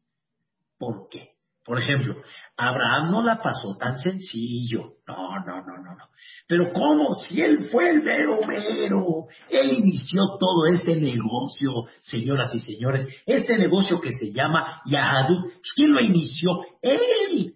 [0.78, 1.40] ¿Por qué?
[1.64, 2.16] Por ejemplo,
[2.58, 4.94] Abraham no la pasó tan sencillo.
[5.08, 6.06] No, no, no, no, no.
[6.48, 7.14] Pero ¿cómo?
[7.14, 9.28] Si él fue el mero mero.
[9.50, 11.72] Él inició todo este negocio,
[12.02, 13.08] señoras y señores.
[13.26, 15.52] Este negocio que se llama Yahadut.
[15.76, 16.50] ¿Quién lo inició?
[16.82, 17.56] Él.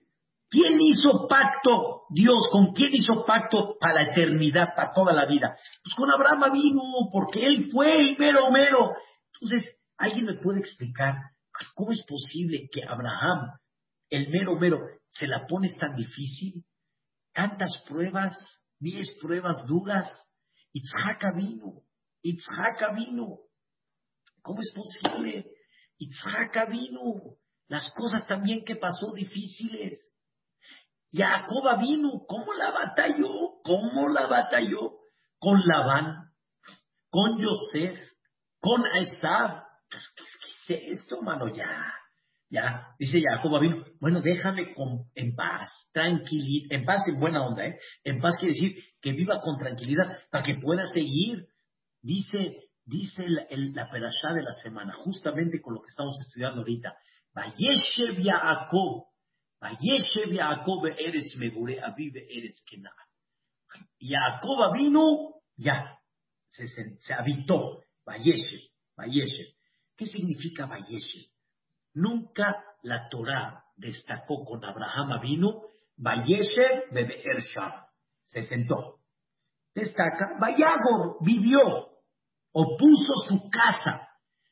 [0.54, 2.04] ¿Quién hizo pacto?
[2.12, 5.58] Dios, ¿con quién hizo pacto para la eternidad, para toda la vida?
[5.84, 8.92] Pues con Abraham vino, porque él fue el mero mero.
[9.34, 11.16] Entonces, ¿alguien me puede explicar
[11.74, 13.58] cómo es posible que Abraham,
[14.12, 14.78] el mero mero,
[15.08, 16.64] se la pones tan difícil?
[17.34, 18.38] Tantas pruebas,
[18.78, 20.08] diez pruebas duras.
[20.72, 21.82] Itzhak vino,
[22.22, 23.40] Itzhak vino.
[24.44, 25.48] ¿Cómo es posible?
[25.98, 27.38] Itzhak vino.
[27.70, 30.13] Las cosas también que pasó difíciles.
[31.14, 33.62] Jacob vino, ¿cómo la batalló?
[33.64, 34.94] ¿Cómo la batalló?
[35.38, 36.32] Con Labán,
[37.10, 37.96] con Yosef,
[38.60, 39.64] con Esab.
[39.90, 40.14] Pues,
[40.66, 41.54] ¿Qué, es esto, mano?
[41.54, 41.94] Ya,
[42.50, 42.88] ya.
[42.98, 44.74] Dice Jacob vino, bueno, déjame
[45.14, 47.78] en paz, tranquilidad, en paz en buena onda, ¿eh?
[48.04, 51.46] En paz quiere decir que viva con tranquilidad para que pueda seguir.
[52.02, 56.96] Dice, dice la perashá de la semana, justamente con lo que estamos estudiando ahorita.
[57.36, 59.13] Vayeshev Jacob
[59.64, 62.92] Vayeshev Jacob Eretz Megure Aviv Eretz Kenah.
[63.98, 65.98] Jacob vino, ya,
[66.50, 67.80] se, se habitó.
[68.06, 68.60] Vayeshev,
[68.98, 69.48] Vayeshev.
[69.96, 71.30] ¿Qué significa Vayeshev?
[71.94, 75.62] Nunca la Torah destacó con Abraham vino,
[75.96, 77.72] Vayeshev Bebe'er Sham.
[78.26, 79.00] Se sentó.
[79.74, 81.62] Destaca, Vayagor vivió
[82.52, 84.10] o puso su casa,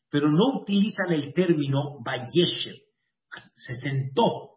[0.09, 2.78] pero no utilizan el término Vayeshev.
[3.55, 4.51] Se sentó,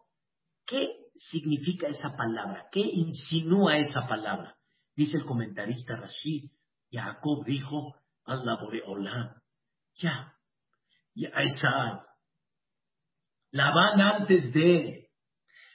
[0.65, 2.67] ¿Qué significa esa palabra?
[2.71, 4.55] ¿Qué insinúa esa palabra?
[4.95, 6.49] Dice el comentarista Rashid,
[6.91, 7.95] Jacob dijo,
[8.25, 9.35] Allah Boreolam,
[9.95, 10.33] ya,
[11.13, 12.05] ya esa,
[13.51, 15.09] la van antes de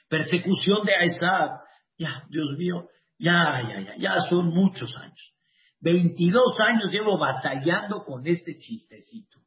[0.09, 1.61] persecución de Aizad,
[1.97, 5.33] ya, Dios mío, ya, ya, ya, ya son muchos años.
[5.79, 9.39] 22 años llevo batallando con este chistecito.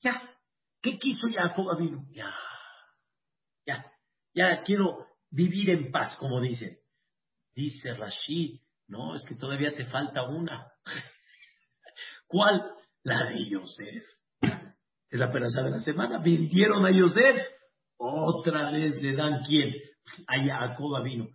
[0.00, 0.22] Ya,
[0.82, 2.06] ¿qué quiso Jacob vino?
[2.10, 2.34] Ya,
[3.66, 3.84] ya,
[4.34, 6.78] ya quiero vivir en paz, como dicen.
[7.54, 10.66] Dice Rashid, no, es que todavía te falta una.
[12.26, 12.62] ¿Cuál?
[13.02, 14.04] La de Yosef.
[15.10, 16.18] Es la peraza de la semana.
[16.18, 17.36] Vendieron a Yosef.
[17.96, 19.74] Otra vez le dan quién?
[20.26, 21.26] A Jacob vino.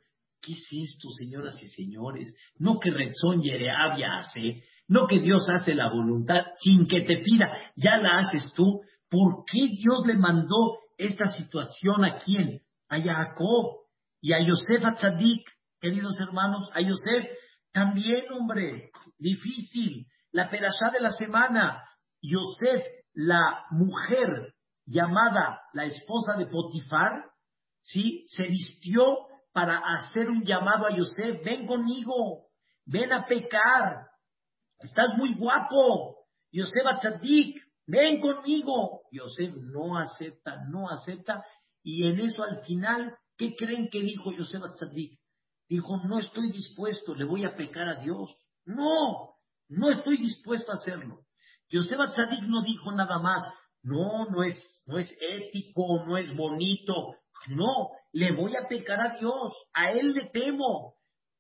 [0.41, 2.36] ¿Qué es esto, señoras y señores?
[2.58, 7.72] No que Rezón Yereabia hace, no que Dios hace la voluntad sin que te pida,
[7.76, 8.82] ya la haces tú.
[9.10, 12.62] ¿Por qué Dios le mandó esta situación a quién?
[12.94, 13.82] A Jacob
[14.22, 17.26] y a Yosef a Tzadik, queridos hermanos, a Yosef
[17.72, 20.06] también, hombre, difícil.
[20.32, 21.84] La perashá de la semana,
[22.22, 22.84] Yosef,
[23.14, 24.54] la mujer
[24.86, 27.26] llamada la esposa de Potifar,
[27.82, 28.24] ¿sí?
[28.28, 32.48] Se vistió para hacer un llamado a Yosef, ven conmigo,
[32.86, 34.08] ven a pecar,
[34.80, 36.18] estás muy guapo,
[36.52, 39.02] Yosef a Tzadik, ven conmigo.
[39.12, 41.44] Yosef no acepta, no acepta,
[41.84, 45.19] y en eso al final, ¿qué creen que dijo Yosef Atzadik?
[45.67, 48.36] Dijo, no estoy dispuesto, le voy a pecar a Dios.
[48.65, 49.36] No,
[49.67, 51.25] no estoy dispuesto a hacerlo.
[51.69, 53.43] Yosef Atzadik no dijo nada más,
[53.81, 57.15] no, no es, no es ético, no es bonito.
[57.49, 60.95] No, le voy a pecar a Dios, a él le temo.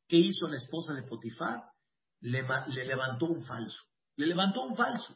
[0.07, 1.63] ¿Qué hizo la esposa de Potifar?
[2.19, 3.79] Le, le levantó un falso,
[4.17, 5.15] le levantó un falso.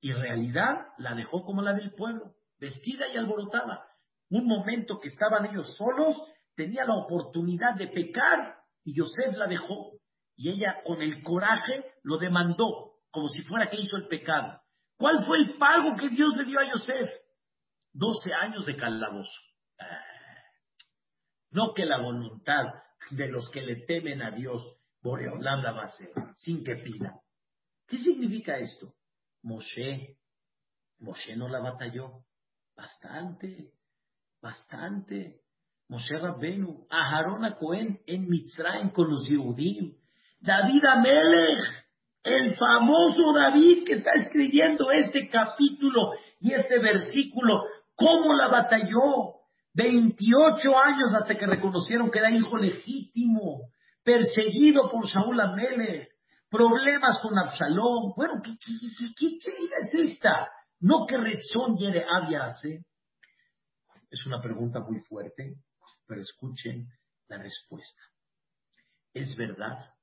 [0.00, 3.89] Y en realidad la dejó como la del pueblo, vestida y alborotada
[4.30, 6.16] un momento que estaban ellos solos,
[6.54, 9.92] tenía la oportunidad de pecar y Yosef la dejó.
[10.36, 14.60] Y ella con el coraje lo demandó, como si fuera que hizo el pecado.
[14.96, 17.10] ¿Cuál fue el pago que Dios le dio a Yosef?
[17.92, 19.40] Doce años de calabozo.
[21.50, 22.64] No que la voluntad
[23.10, 24.62] de los que le temen a Dios,
[25.02, 27.20] Boreolam la va a hacer, sin que pida.
[27.86, 28.94] ¿Qué significa esto?
[29.42, 30.18] Moshe,
[30.98, 32.24] Moshe no la batalló
[32.76, 33.72] bastante
[34.42, 35.40] bastante.
[35.88, 39.96] Moshe Rabbenu, Aharón a Cohen en Mitzrayim con los Yehudim,
[40.40, 41.58] David Amelech,
[42.22, 47.62] El famoso David que está escribiendo este capítulo y este versículo,
[47.94, 49.40] ¿cómo la batalló?
[49.74, 53.70] 28 años hasta que reconocieron que era hijo legítimo,
[54.04, 56.08] perseguido por Saúl Amele,
[56.50, 58.12] problemas con Absalón.
[58.16, 60.48] Bueno, ¿qué, qué, vida es esta?
[60.80, 62.48] No que Rezón Yere Abia.
[64.10, 65.56] Es una pregunta muy fuerte,
[66.06, 66.88] pero escuchen
[67.28, 68.02] la respuesta.
[69.14, 69.94] Es verdad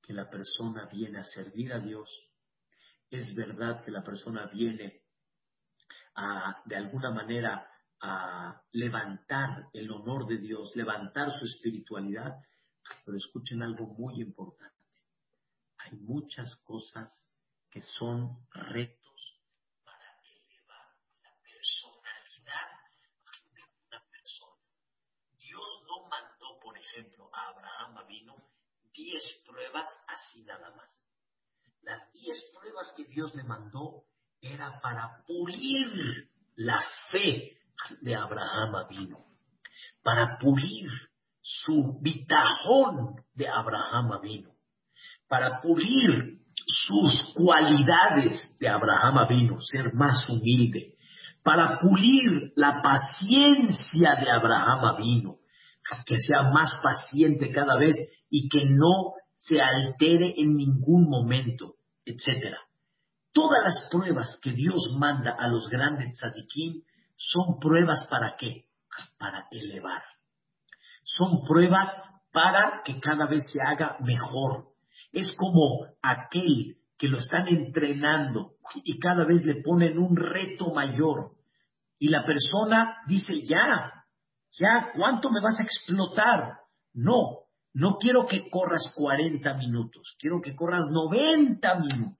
[0.00, 2.08] que la persona viene a servir a Dios.
[3.10, 5.04] Es verdad que la persona viene
[6.66, 7.68] de alguna manera,
[8.00, 12.36] a levantar el honor de Dios, levantar su espiritualidad.
[13.04, 14.84] Pero escuchen algo muy importante.
[15.78, 17.10] Hay muchas cosas
[17.70, 19.40] que son retos
[19.84, 22.68] para elevar la personalidad
[23.54, 24.62] de una persona.
[25.38, 28.34] Dios no mandó, por ejemplo, a Abraham vino
[28.92, 30.90] diez pruebas así nada más.
[31.82, 34.04] Las diez pruebas que Dios le mandó
[34.40, 36.80] era para pulir la
[37.10, 37.56] fe
[38.00, 39.18] de Abraham vino,
[40.02, 40.90] para pulir
[41.40, 44.52] su bitajón de Abraham vino,
[45.28, 50.96] para pulir sus cualidades de Abraham vino, ser más humilde,
[51.42, 55.38] para pulir la paciencia de Abraham vino,
[56.06, 57.96] que sea más paciente cada vez
[58.30, 61.74] y que no se altere en ningún momento,
[62.04, 62.56] etc.
[63.32, 66.82] Todas las pruebas que Dios manda a los grandes tzadikim
[67.16, 68.66] son pruebas para qué?
[69.18, 70.02] Para elevar.
[71.02, 71.92] Son pruebas
[72.32, 74.68] para que cada vez se haga mejor.
[75.12, 78.52] Es como aquel que lo están entrenando
[78.84, 81.32] y cada vez le ponen un reto mayor.
[81.98, 83.93] Y la persona dice, ya,
[84.58, 86.58] ya, ¿cuánto me vas a explotar?
[86.92, 92.18] No, no quiero que corras 40 minutos, quiero que corras 90 minutos.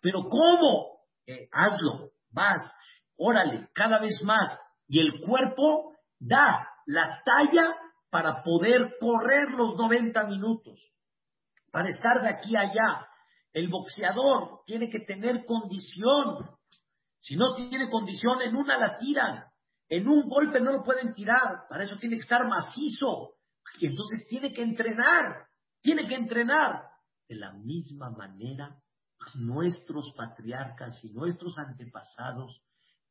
[0.00, 1.00] Pero ¿cómo?
[1.26, 2.60] Eh, hazlo, vas,
[3.16, 4.58] órale, cada vez más.
[4.88, 7.76] Y el cuerpo da la talla
[8.10, 10.80] para poder correr los 90 minutos,
[11.70, 13.06] para estar de aquí a allá.
[13.52, 16.50] El boxeador tiene que tener condición.
[17.18, 19.44] Si no tiene condición, en una la tiran.
[19.88, 21.66] En un golpe no lo pueden tirar.
[21.68, 23.34] Para eso tiene que estar macizo.
[23.78, 25.46] Y entonces tiene que entrenar,
[25.80, 26.90] tiene que entrenar.
[27.28, 28.80] De la misma manera,
[29.34, 32.62] nuestros patriarcas y nuestros antepasados,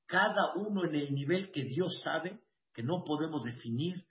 [0.05, 2.39] cada uno en el nivel que Dios sabe,
[2.73, 4.05] que no podemos definir,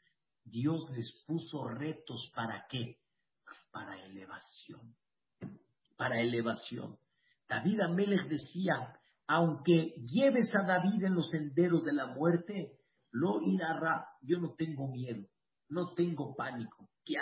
[0.44, 2.98] Dios les puso retos para qué?
[3.70, 4.94] Para elevación.
[5.96, 6.98] Para elevación.
[7.48, 12.72] David Amélez decía, aunque lleves a David en los senderos de la muerte,
[13.10, 15.26] lo irá, yo no tengo miedo
[15.68, 17.14] no tengo pánico, que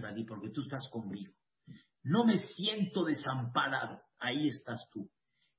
[0.00, 1.32] David, porque tú estás conmigo.
[2.02, 5.10] No me siento desamparado, ahí estás tú.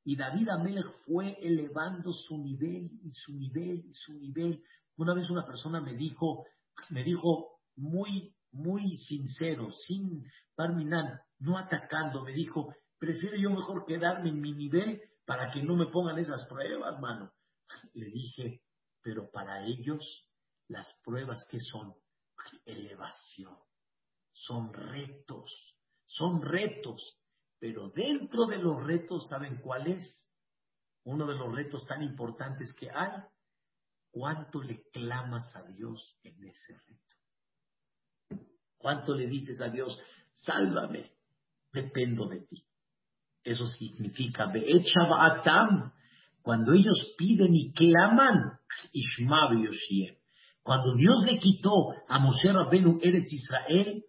[0.04, 4.62] Y David Amelech fue elevando su nivel y su nivel y su nivel.
[4.98, 6.46] Una vez una persona me dijo,
[6.90, 10.24] me dijo muy, muy sincero, sin
[10.56, 15.76] terminar, no atacando, me dijo, prefiero yo mejor quedarme en mi nivel para que no
[15.76, 17.32] me pongan esas pruebas, mano.
[17.94, 18.64] Le dije,
[19.00, 20.28] pero para ellos
[20.68, 21.94] las pruebas que son
[22.66, 23.56] elevación.
[24.34, 25.78] Son retos,
[26.08, 27.22] son retos,
[27.60, 30.28] pero dentro de los retos, ¿saben cuál es?
[31.04, 33.22] Uno de los retos tan importantes que hay,
[34.10, 38.46] ¿cuánto le clamas a Dios en ese reto?
[38.80, 39.96] ¿Cuánto le dices a Dios,
[40.34, 41.16] sálvame,
[41.72, 42.69] dependo de ti?
[43.44, 44.52] Eso significa,
[46.42, 48.60] cuando ellos piden y claman.
[50.64, 54.04] Cuando Dios le quitó a Moshe Rabenu Eretz Israel,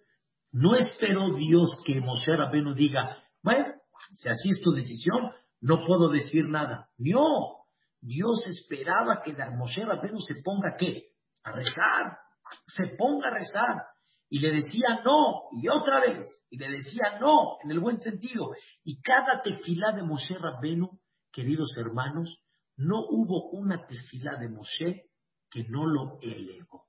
[0.53, 3.67] no esperó Dios que Moshe Rabenu diga, bueno,
[4.15, 6.89] si así es tu decisión, no puedo decir nada.
[6.99, 7.67] No,
[8.01, 11.11] Dios esperaba que Moshe Rabenu se ponga qué?
[11.45, 12.19] A rezar,
[12.67, 13.87] se ponga a rezar.
[14.33, 18.53] Y le decía no, y otra vez, y le decía no, en el buen sentido.
[18.85, 21.01] Y cada tefilá de Moshe Rabenu,
[21.33, 22.39] queridos hermanos,
[22.77, 25.11] no hubo una tefilá de Moshe
[25.51, 26.87] que no lo elevó,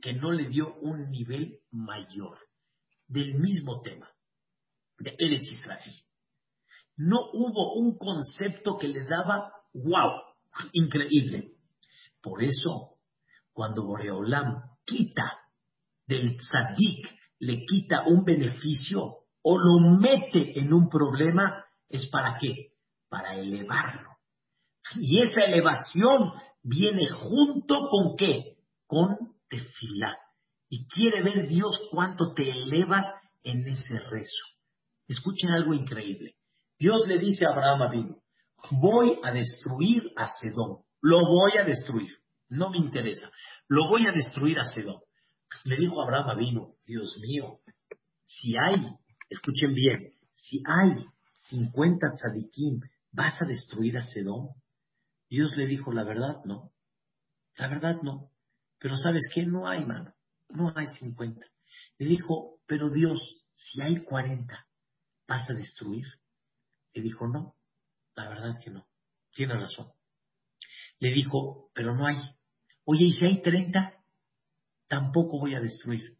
[0.00, 2.38] que no le dio un nivel mayor
[3.08, 4.08] del mismo tema,
[4.98, 5.92] de Eretz Israel.
[6.96, 10.22] No hubo un concepto que le daba, wow,
[10.72, 11.56] increíble.
[12.22, 13.00] Por eso,
[13.52, 15.45] cuando Boreolam quita
[16.06, 17.08] del tzadik,
[17.40, 22.72] le quita un beneficio o lo mete en un problema, ¿es para qué?
[23.08, 24.10] Para elevarlo.
[24.96, 26.32] Y esa elevación
[26.62, 28.56] viene junto con qué?
[28.86, 29.16] Con
[29.48, 30.16] tefilá.
[30.68, 33.06] Y quiere ver Dios cuánto te elevas
[33.44, 34.46] en ese rezo.
[35.06, 36.34] Escuchen algo increíble.
[36.78, 38.16] Dios le dice a Abraham vino,
[38.80, 40.82] voy a destruir a Sedón.
[41.00, 42.10] Lo voy a destruir.
[42.48, 43.30] No me interesa.
[43.68, 45.00] Lo voy a destruir a Sedón.
[45.64, 47.60] Le dijo Abraham vino, Dios mío,
[48.24, 48.86] si hay,
[49.28, 51.06] escuchen bien, si hay
[51.48, 52.80] 50 tzadikim,
[53.12, 54.48] ¿vas a destruir a Sedón?
[55.28, 56.72] Dios le dijo, la verdad no.
[57.56, 58.30] La verdad no.
[58.78, 59.44] Pero ¿sabes qué?
[59.44, 60.14] No hay, mano.
[60.50, 61.44] No hay 50.
[61.98, 63.20] Le dijo, pero Dios,
[63.54, 64.66] si hay 40,
[65.26, 66.06] ¿vas a destruir?
[66.92, 67.56] Le dijo, no.
[68.14, 68.86] La verdad que no.
[69.32, 69.90] Tiene razón.
[70.98, 72.16] Le dijo, pero no hay.
[72.84, 73.95] Oye, ¿y si hay 30?
[74.88, 76.16] Tampoco voy a destruir.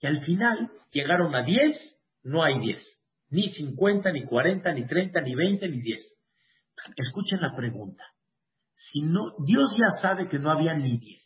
[0.00, 1.76] Y al final llegaron a 10,
[2.24, 2.78] no hay 10.
[3.30, 6.00] Ni 50, ni 40, ni 30, ni 20, ni 10.
[6.96, 8.04] Escuchen la pregunta.
[8.74, 11.22] Si no, Dios ya sabe que no había ni 10.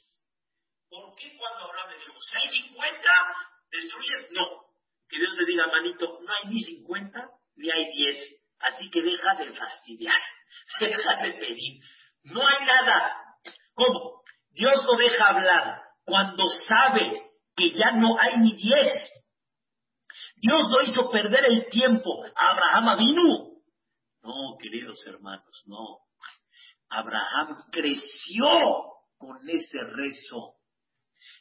[0.91, 3.09] ¿Por qué cuando Abraham le dijo, si hay 50,
[3.71, 4.31] destruyes?
[4.33, 4.45] No.
[5.09, 8.41] Que Dios le diga, manito, no hay ni 50, ni hay 10.
[8.59, 10.21] Así que deja de fastidiar,
[10.81, 11.81] deja de pedir.
[12.25, 13.13] No hay nada.
[13.75, 14.23] ¿Cómo?
[14.51, 18.65] Dios lo deja hablar cuando sabe que ya no hay ni 10.
[20.37, 23.23] Dios lo hizo perder el tiempo a Abraham vino.
[24.23, 26.01] No, queridos hermanos, no.
[26.89, 28.47] Abraham creció
[29.17, 30.55] con ese rezo.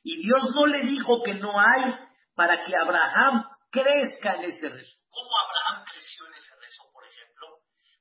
[0.03, 1.93] Y Dios no le dijo que no hay
[2.35, 4.97] para que Abraham crezca en ese rezo.
[5.09, 7.47] ¿Cómo Abraham creció en ese rezo, por ejemplo?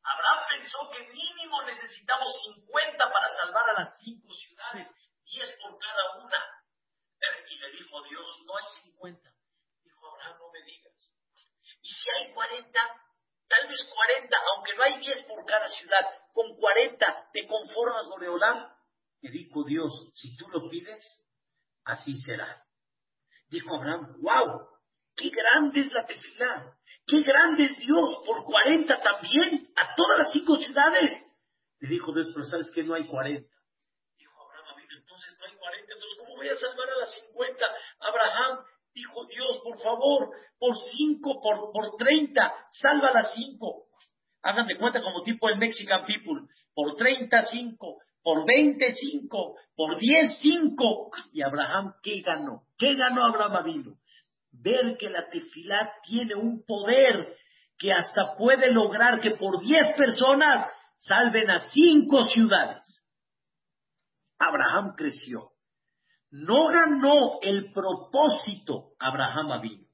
[0.05, 4.89] Abraham pensó que mínimo necesitamos 50 para salvar a las cinco ciudades,
[5.33, 6.39] 10 por cada una.
[7.49, 9.35] Y le dijo Dios, no hay 50.
[9.85, 10.93] Dijo Abraham, no me digas.
[11.83, 12.80] Y si hay 40,
[13.49, 18.68] tal vez 40, aunque no hay 10 por cada ciudad, con 40 te conformas, Boreolán.
[19.20, 21.03] Le dijo Dios, si tú lo pides,
[21.85, 22.64] así será.
[23.49, 24.68] Dijo Abraham, wow,
[25.14, 26.76] qué grande es la tefilá,
[27.07, 31.12] qué grande es Dios, por 40 también, a todas las cinco ciudades.
[31.78, 33.49] Le dijo Dios, pero ¿sabes que no hay 40?
[34.16, 37.64] Dijo Abraham, entonces no hay 40, entonces ¿cómo voy a salvar a las 50?
[38.01, 38.64] Abraham,
[38.95, 43.86] dijo Dios, por favor, por 5, por, por 30, salva a las 5.
[44.43, 51.11] Hagan de cuenta como tipo el Mexican People, por 35, por 25, por 10, 5.
[51.32, 52.62] Y Abraham, ¿qué ganó?
[52.76, 53.93] ¿Qué ganó Abraham vino?
[54.51, 57.36] Ver que la tefilá tiene un poder
[57.78, 60.66] que hasta puede lograr que por 10 personas
[60.99, 63.03] salven a 5 ciudades.
[64.38, 65.52] Abraham creció.
[66.33, 69.87] No ganó el propósito Abraham vino,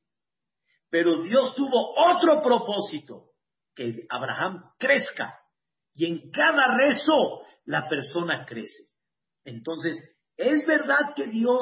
[0.88, 3.32] pero Dios tuvo otro propósito,
[3.74, 5.36] que Abraham crezca.
[5.94, 8.88] Y en cada rezo la persona crece.
[9.44, 9.96] Entonces,
[10.36, 11.60] es verdad que Dios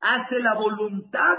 [0.00, 1.36] hace la voluntad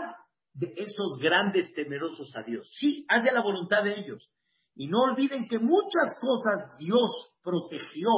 [0.54, 2.68] de esos grandes temerosos a Dios.
[2.74, 4.32] Sí, hace la voluntad de ellos.
[4.76, 8.10] Y no olviden que muchas cosas Dios protegió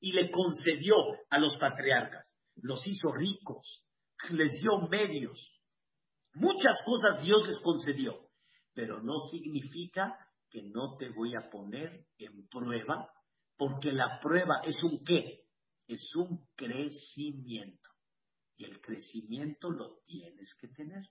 [0.00, 0.96] y le concedió
[1.30, 2.26] a los patriarcas.
[2.56, 3.87] Los hizo ricos,
[4.30, 5.52] les dio medios.
[6.34, 8.28] Muchas cosas Dios les concedió,
[8.74, 10.16] pero no significa
[10.50, 13.10] que no te voy a poner en prueba,
[13.56, 15.44] porque la prueba es un qué?
[15.86, 17.90] Es un crecimiento.
[18.56, 21.02] Y el crecimiento lo tienes que tener.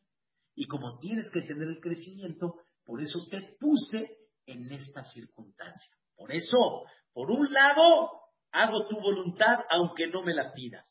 [0.55, 5.95] Y como tienes que tener el crecimiento, por eso te puse en esta circunstancia.
[6.15, 6.83] Por eso,
[7.13, 8.11] por un lado,
[8.51, 10.85] hago tu voluntad aunque no me la pidas.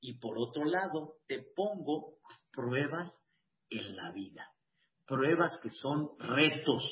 [0.00, 2.14] Y por otro lado, te pongo
[2.52, 3.10] pruebas
[3.68, 4.48] en la vida.
[5.06, 6.82] Pruebas que son retos.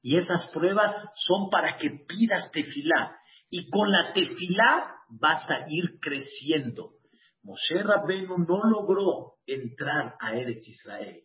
[0.00, 3.18] Y esas pruebas son para que pidas tefilá.
[3.50, 6.94] Y con la tefilá vas a ir creciendo.
[7.42, 11.22] Moshe Rabbeinu no logró entrar a Eres Israel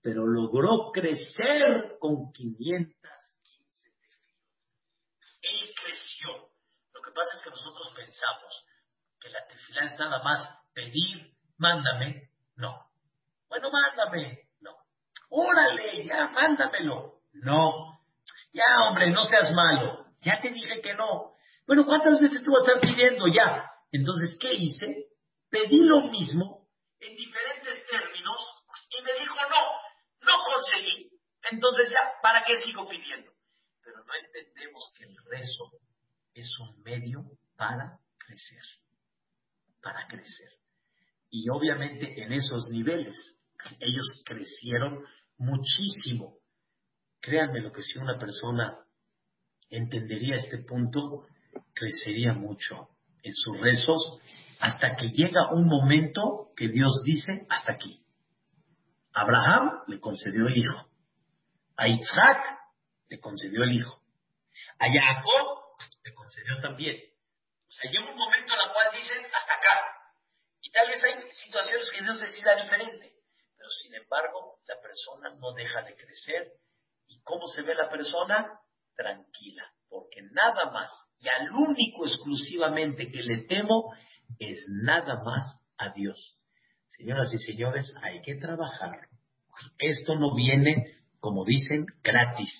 [0.00, 4.28] pero logró crecer con 515 tefilot.
[5.42, 6.28] Él creció.
[6.94, 8.66] Lo que pasa es que nosotros pensamos
[9.20, 12.86] que la tefilá es nada más pedir, mándame, no.
[13.48, 14.76] Bueno, mándame, no.
[15.30, 18.00] Órale, ya, mándamelo, no.
[18.52, 20.06] Ya, hombre, no seas malo.
[20.20, 21.34] Ya te dije que no.
[21.66, 23.26] Bueno, ¿cuántas veces tú vas a estar pidiendo?
[23.28, 23.70] Ya.
[23.92, 25.06] Entonces, ¿qué hice?
[25.50, 26.66] Pedí lo mismo
[27.00, 28.40] en diferentes términos
[28.90, 29.88] y me dijo no
[30.20, 31.10] no conseguí,
[31.50, 33.32] entonces ya, ¿para qué sigo pidiendo?
[33.82, 35.72] Pero no entendemos que el rezo
[36.34, 37.24] es un medio
[37.56, 38.62] para crecer,
[39.82, 40.50] para crecer.
[41.30, 43.16] Y obviamente en esos niveles
[43.80, 45.04] ellos crecieron
[45.36, 46.38] muchísimo.
[47.20, 48.78] Créanme lo que si una persona
[49.70, 51.26] entendería este punto,
[51.74, 52.88] crecería mucho
[53.22, 54.20] en sus rezos
[54.60, 58.00] hasta que llega un momento que Dios dice hasta aquí.
[59.12, 60.88] Abraham le concedió el hijo.
[61.76, 62.38] A Isaac
[63.08, 64.00] te concedió el hijo.
[64.78, 66.96] A Jacob te concedió también.
[67.68, 69.76] O sea, llega un momento en el cual dicen hasta acá.
[70.60, 73.12] Y tal vez hay situaciones que Dios decida diferente.
[73.56, 76.52] Pero sin embargo, la persona no deja de crecer.
[77.06, 78.60] ¿Y cómo se ve la persona?
[78.96, 79.70] Tranquila.
[79.88, 83.94] Porque nada más, y al único exclusivamente que le temo,
[84.38, 86.36] es nada más a Dios.
[86.88, 89.08] Señoras y señores, hay que trabajar.
[89.78, 92.50] Esto no viene, como dicen, gratis.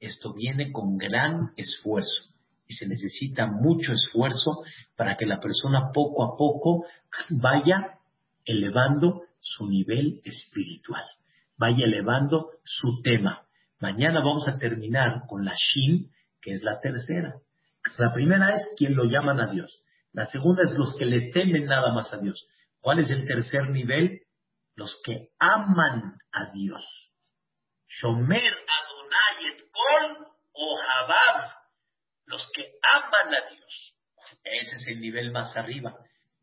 [0.00, 2.33] Esto viene con gran esfuerzo.
[2.66, 4.62] Y se necesita mucho esfuerzo
[4.96, 6.86] para que la persona poco a poco
[7.30, 7.98] vaya
[8.44, 11.04] elevando su nivel espiritual,
[11.56, 13.42] vaya elevando su tema.
[13.80, 16.10] Mañana vamos a terminar con la Shin,
[16.40, 17.34] que es la tercera.
[17.98, 19.82] La primera es quien lo llaman a Dios.
[20.12, 22.48] La segunda es los que le temen nada más a Dios.
[22.80, 24.22] ¿Cuál es el tercer nivel?
[24.74, 26.82] Los que aman a Dios.
[27.88, 30.34] Shomer Adonai et Kol.
[32.26, 33.94] Los que aman a Dios.
[34.42, 35.94] Ese es el nivel más arriba.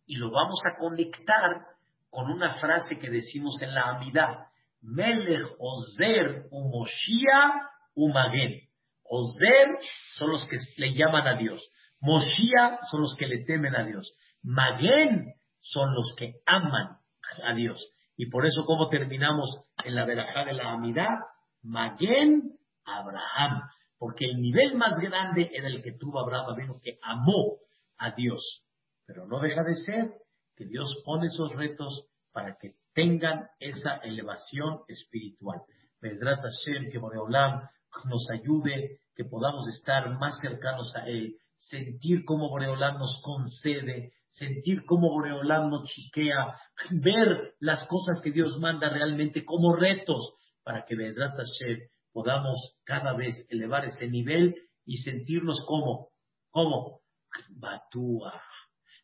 [0.05, 1.65] Y lo vamos a conectar
[2.09, 4.47] con una frase que decimos en la Amidad.
[4.81, 8.61] Melech Ozer Umoshia Umagen.
[9.03, 9.77] Ozer
[10.15, 11.61] son los que le llaman a Dios.
[11.99, 14.13] Moshia son los que le temen a Dios.
[14.43, 16.97] Magen son los que aman
[17.43, 17.93] a Dios.
[18.17, 19.49] Y por eso, como terminamos
[19.85, 21.19] en la verajá de la amidad?
[21.61, 23.61] Magen Abraham.
[24.01, 27.57] Porque el nivel más grande era el que tuvo Abraham, vino que amó
[27.99, 28.63] a Dios.
[29.05, 30.15] Pero no deja de ser
[30.55, 35.61] que Dios pone esos retos para que tengan esa elevación espiritual.
[36.01, 37.61] Bedrat Hashem, que Boreolam
[38.09, 44.83] nos ayude, que podamos estar más cercanos a Él, sentir cómo Boreolam nos concede, sentir
[44.83, 50.33] cómo Boreolam nos chiquea, ver las cosas que Dios manda realmente como retos
[50.63, 51.81] para que Bedrat Hashem
[52.11, 54.55] podamos cada vez elevar ese nivel
[54.85, 56.09] y sentirnos como,
[56.49, 57.01] como,
[57.49, 58.41] batúa,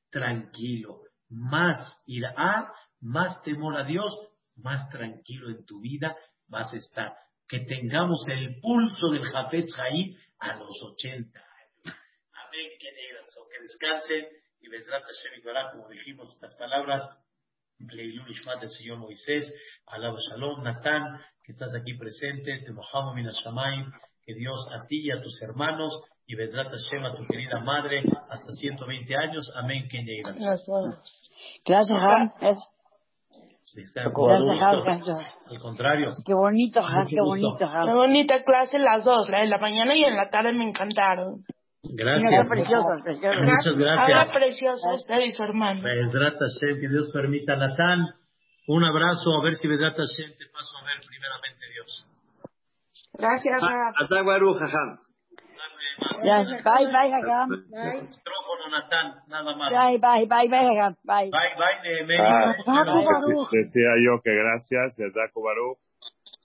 [0.10, 4.14] tranquilo, más irá, más temor a Dios,
[4.56, 6.16] más tranquilo en tu vida
[6.48, 7.14] vas a estar.
[7.48, 11.98] Que tengamos el pulso del Jafet Haí a los 80 años.
[12.34, 12.88] Amén, que
[13.52, 14.28] que descansen
[14.62, 17.04] y Bezrat Hashem como dijimos estas palabras,
[17.80, 19.52] Leilun Ishmat del Señor Moisés,
[19.86, 23.90] Alaba Shalom, Natán, que estás aquí presente, Te mojamos Minashamayim,
[24.26, 28.04] que Dios a ti y a tus hermanos y Bezrat Hashem a tu querida madre
[28.30, 29.50] hasta 120 años.
[29.56, 30.68] Amén, que Gracias.
[31.66, 31.98] Gracias,
[35.48, 36.10] Al contrario.
[36.26, 37.58] Qué bonito, qué bonito.
[37.58, 41.46] Qué bonita clase las dos, la de la mañana y en la tarde me encantaron.
[41.82, 42.46] Gracias.
[42.50, 44.00] Muchas gracias.
[44.00, 45.82] Ahora preciosa usted y su hermano.
[45.82, 47.56] Bezrat Hashem, que Dios permita.
[47.56, 48.06] Natán,
[48.68, 49.34] un abrazo.
[49.40, 52.06] A ver si Bezrat Hashem te paso a ver primeramente Dios.
[53.14, 53.62] Gracias.
[54.00, 55.00] Hasta Baruch, Jajam.
[56.22, 57.50] Bye, bye, Jajam.
[57.50, 58.02] Bye.
[58.04, 59.72] Micrófono, Natán, nada más.
[59.72, 60.96] Bye, bye, bye, bye, Jajam.
[61.04, 61.32] Bye.
[61.32, 62.18] Bye, bye, Nehemé.
[63.52, 65.80] Decía yo que gracias, Yazako Baruch.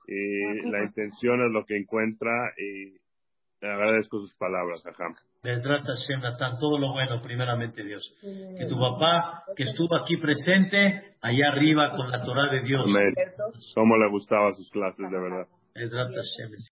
[0.07, 2.99] Y la intención es lo que encuentra y
[3.69, 5.15] agradezco sus palabras, Jajam.
[5.45, 6.21] Hashem,
[6.61, 8.15] todo lo bueno, primeramente Dios.
[8.21, 12.87] Que tu papá, que estuvo aquí presente, allá arriba con la Torah de Dios.
[12.89, 13.15] Amén.
[13.75, 15.47] Cómo le gustaban sus clases, de verdad.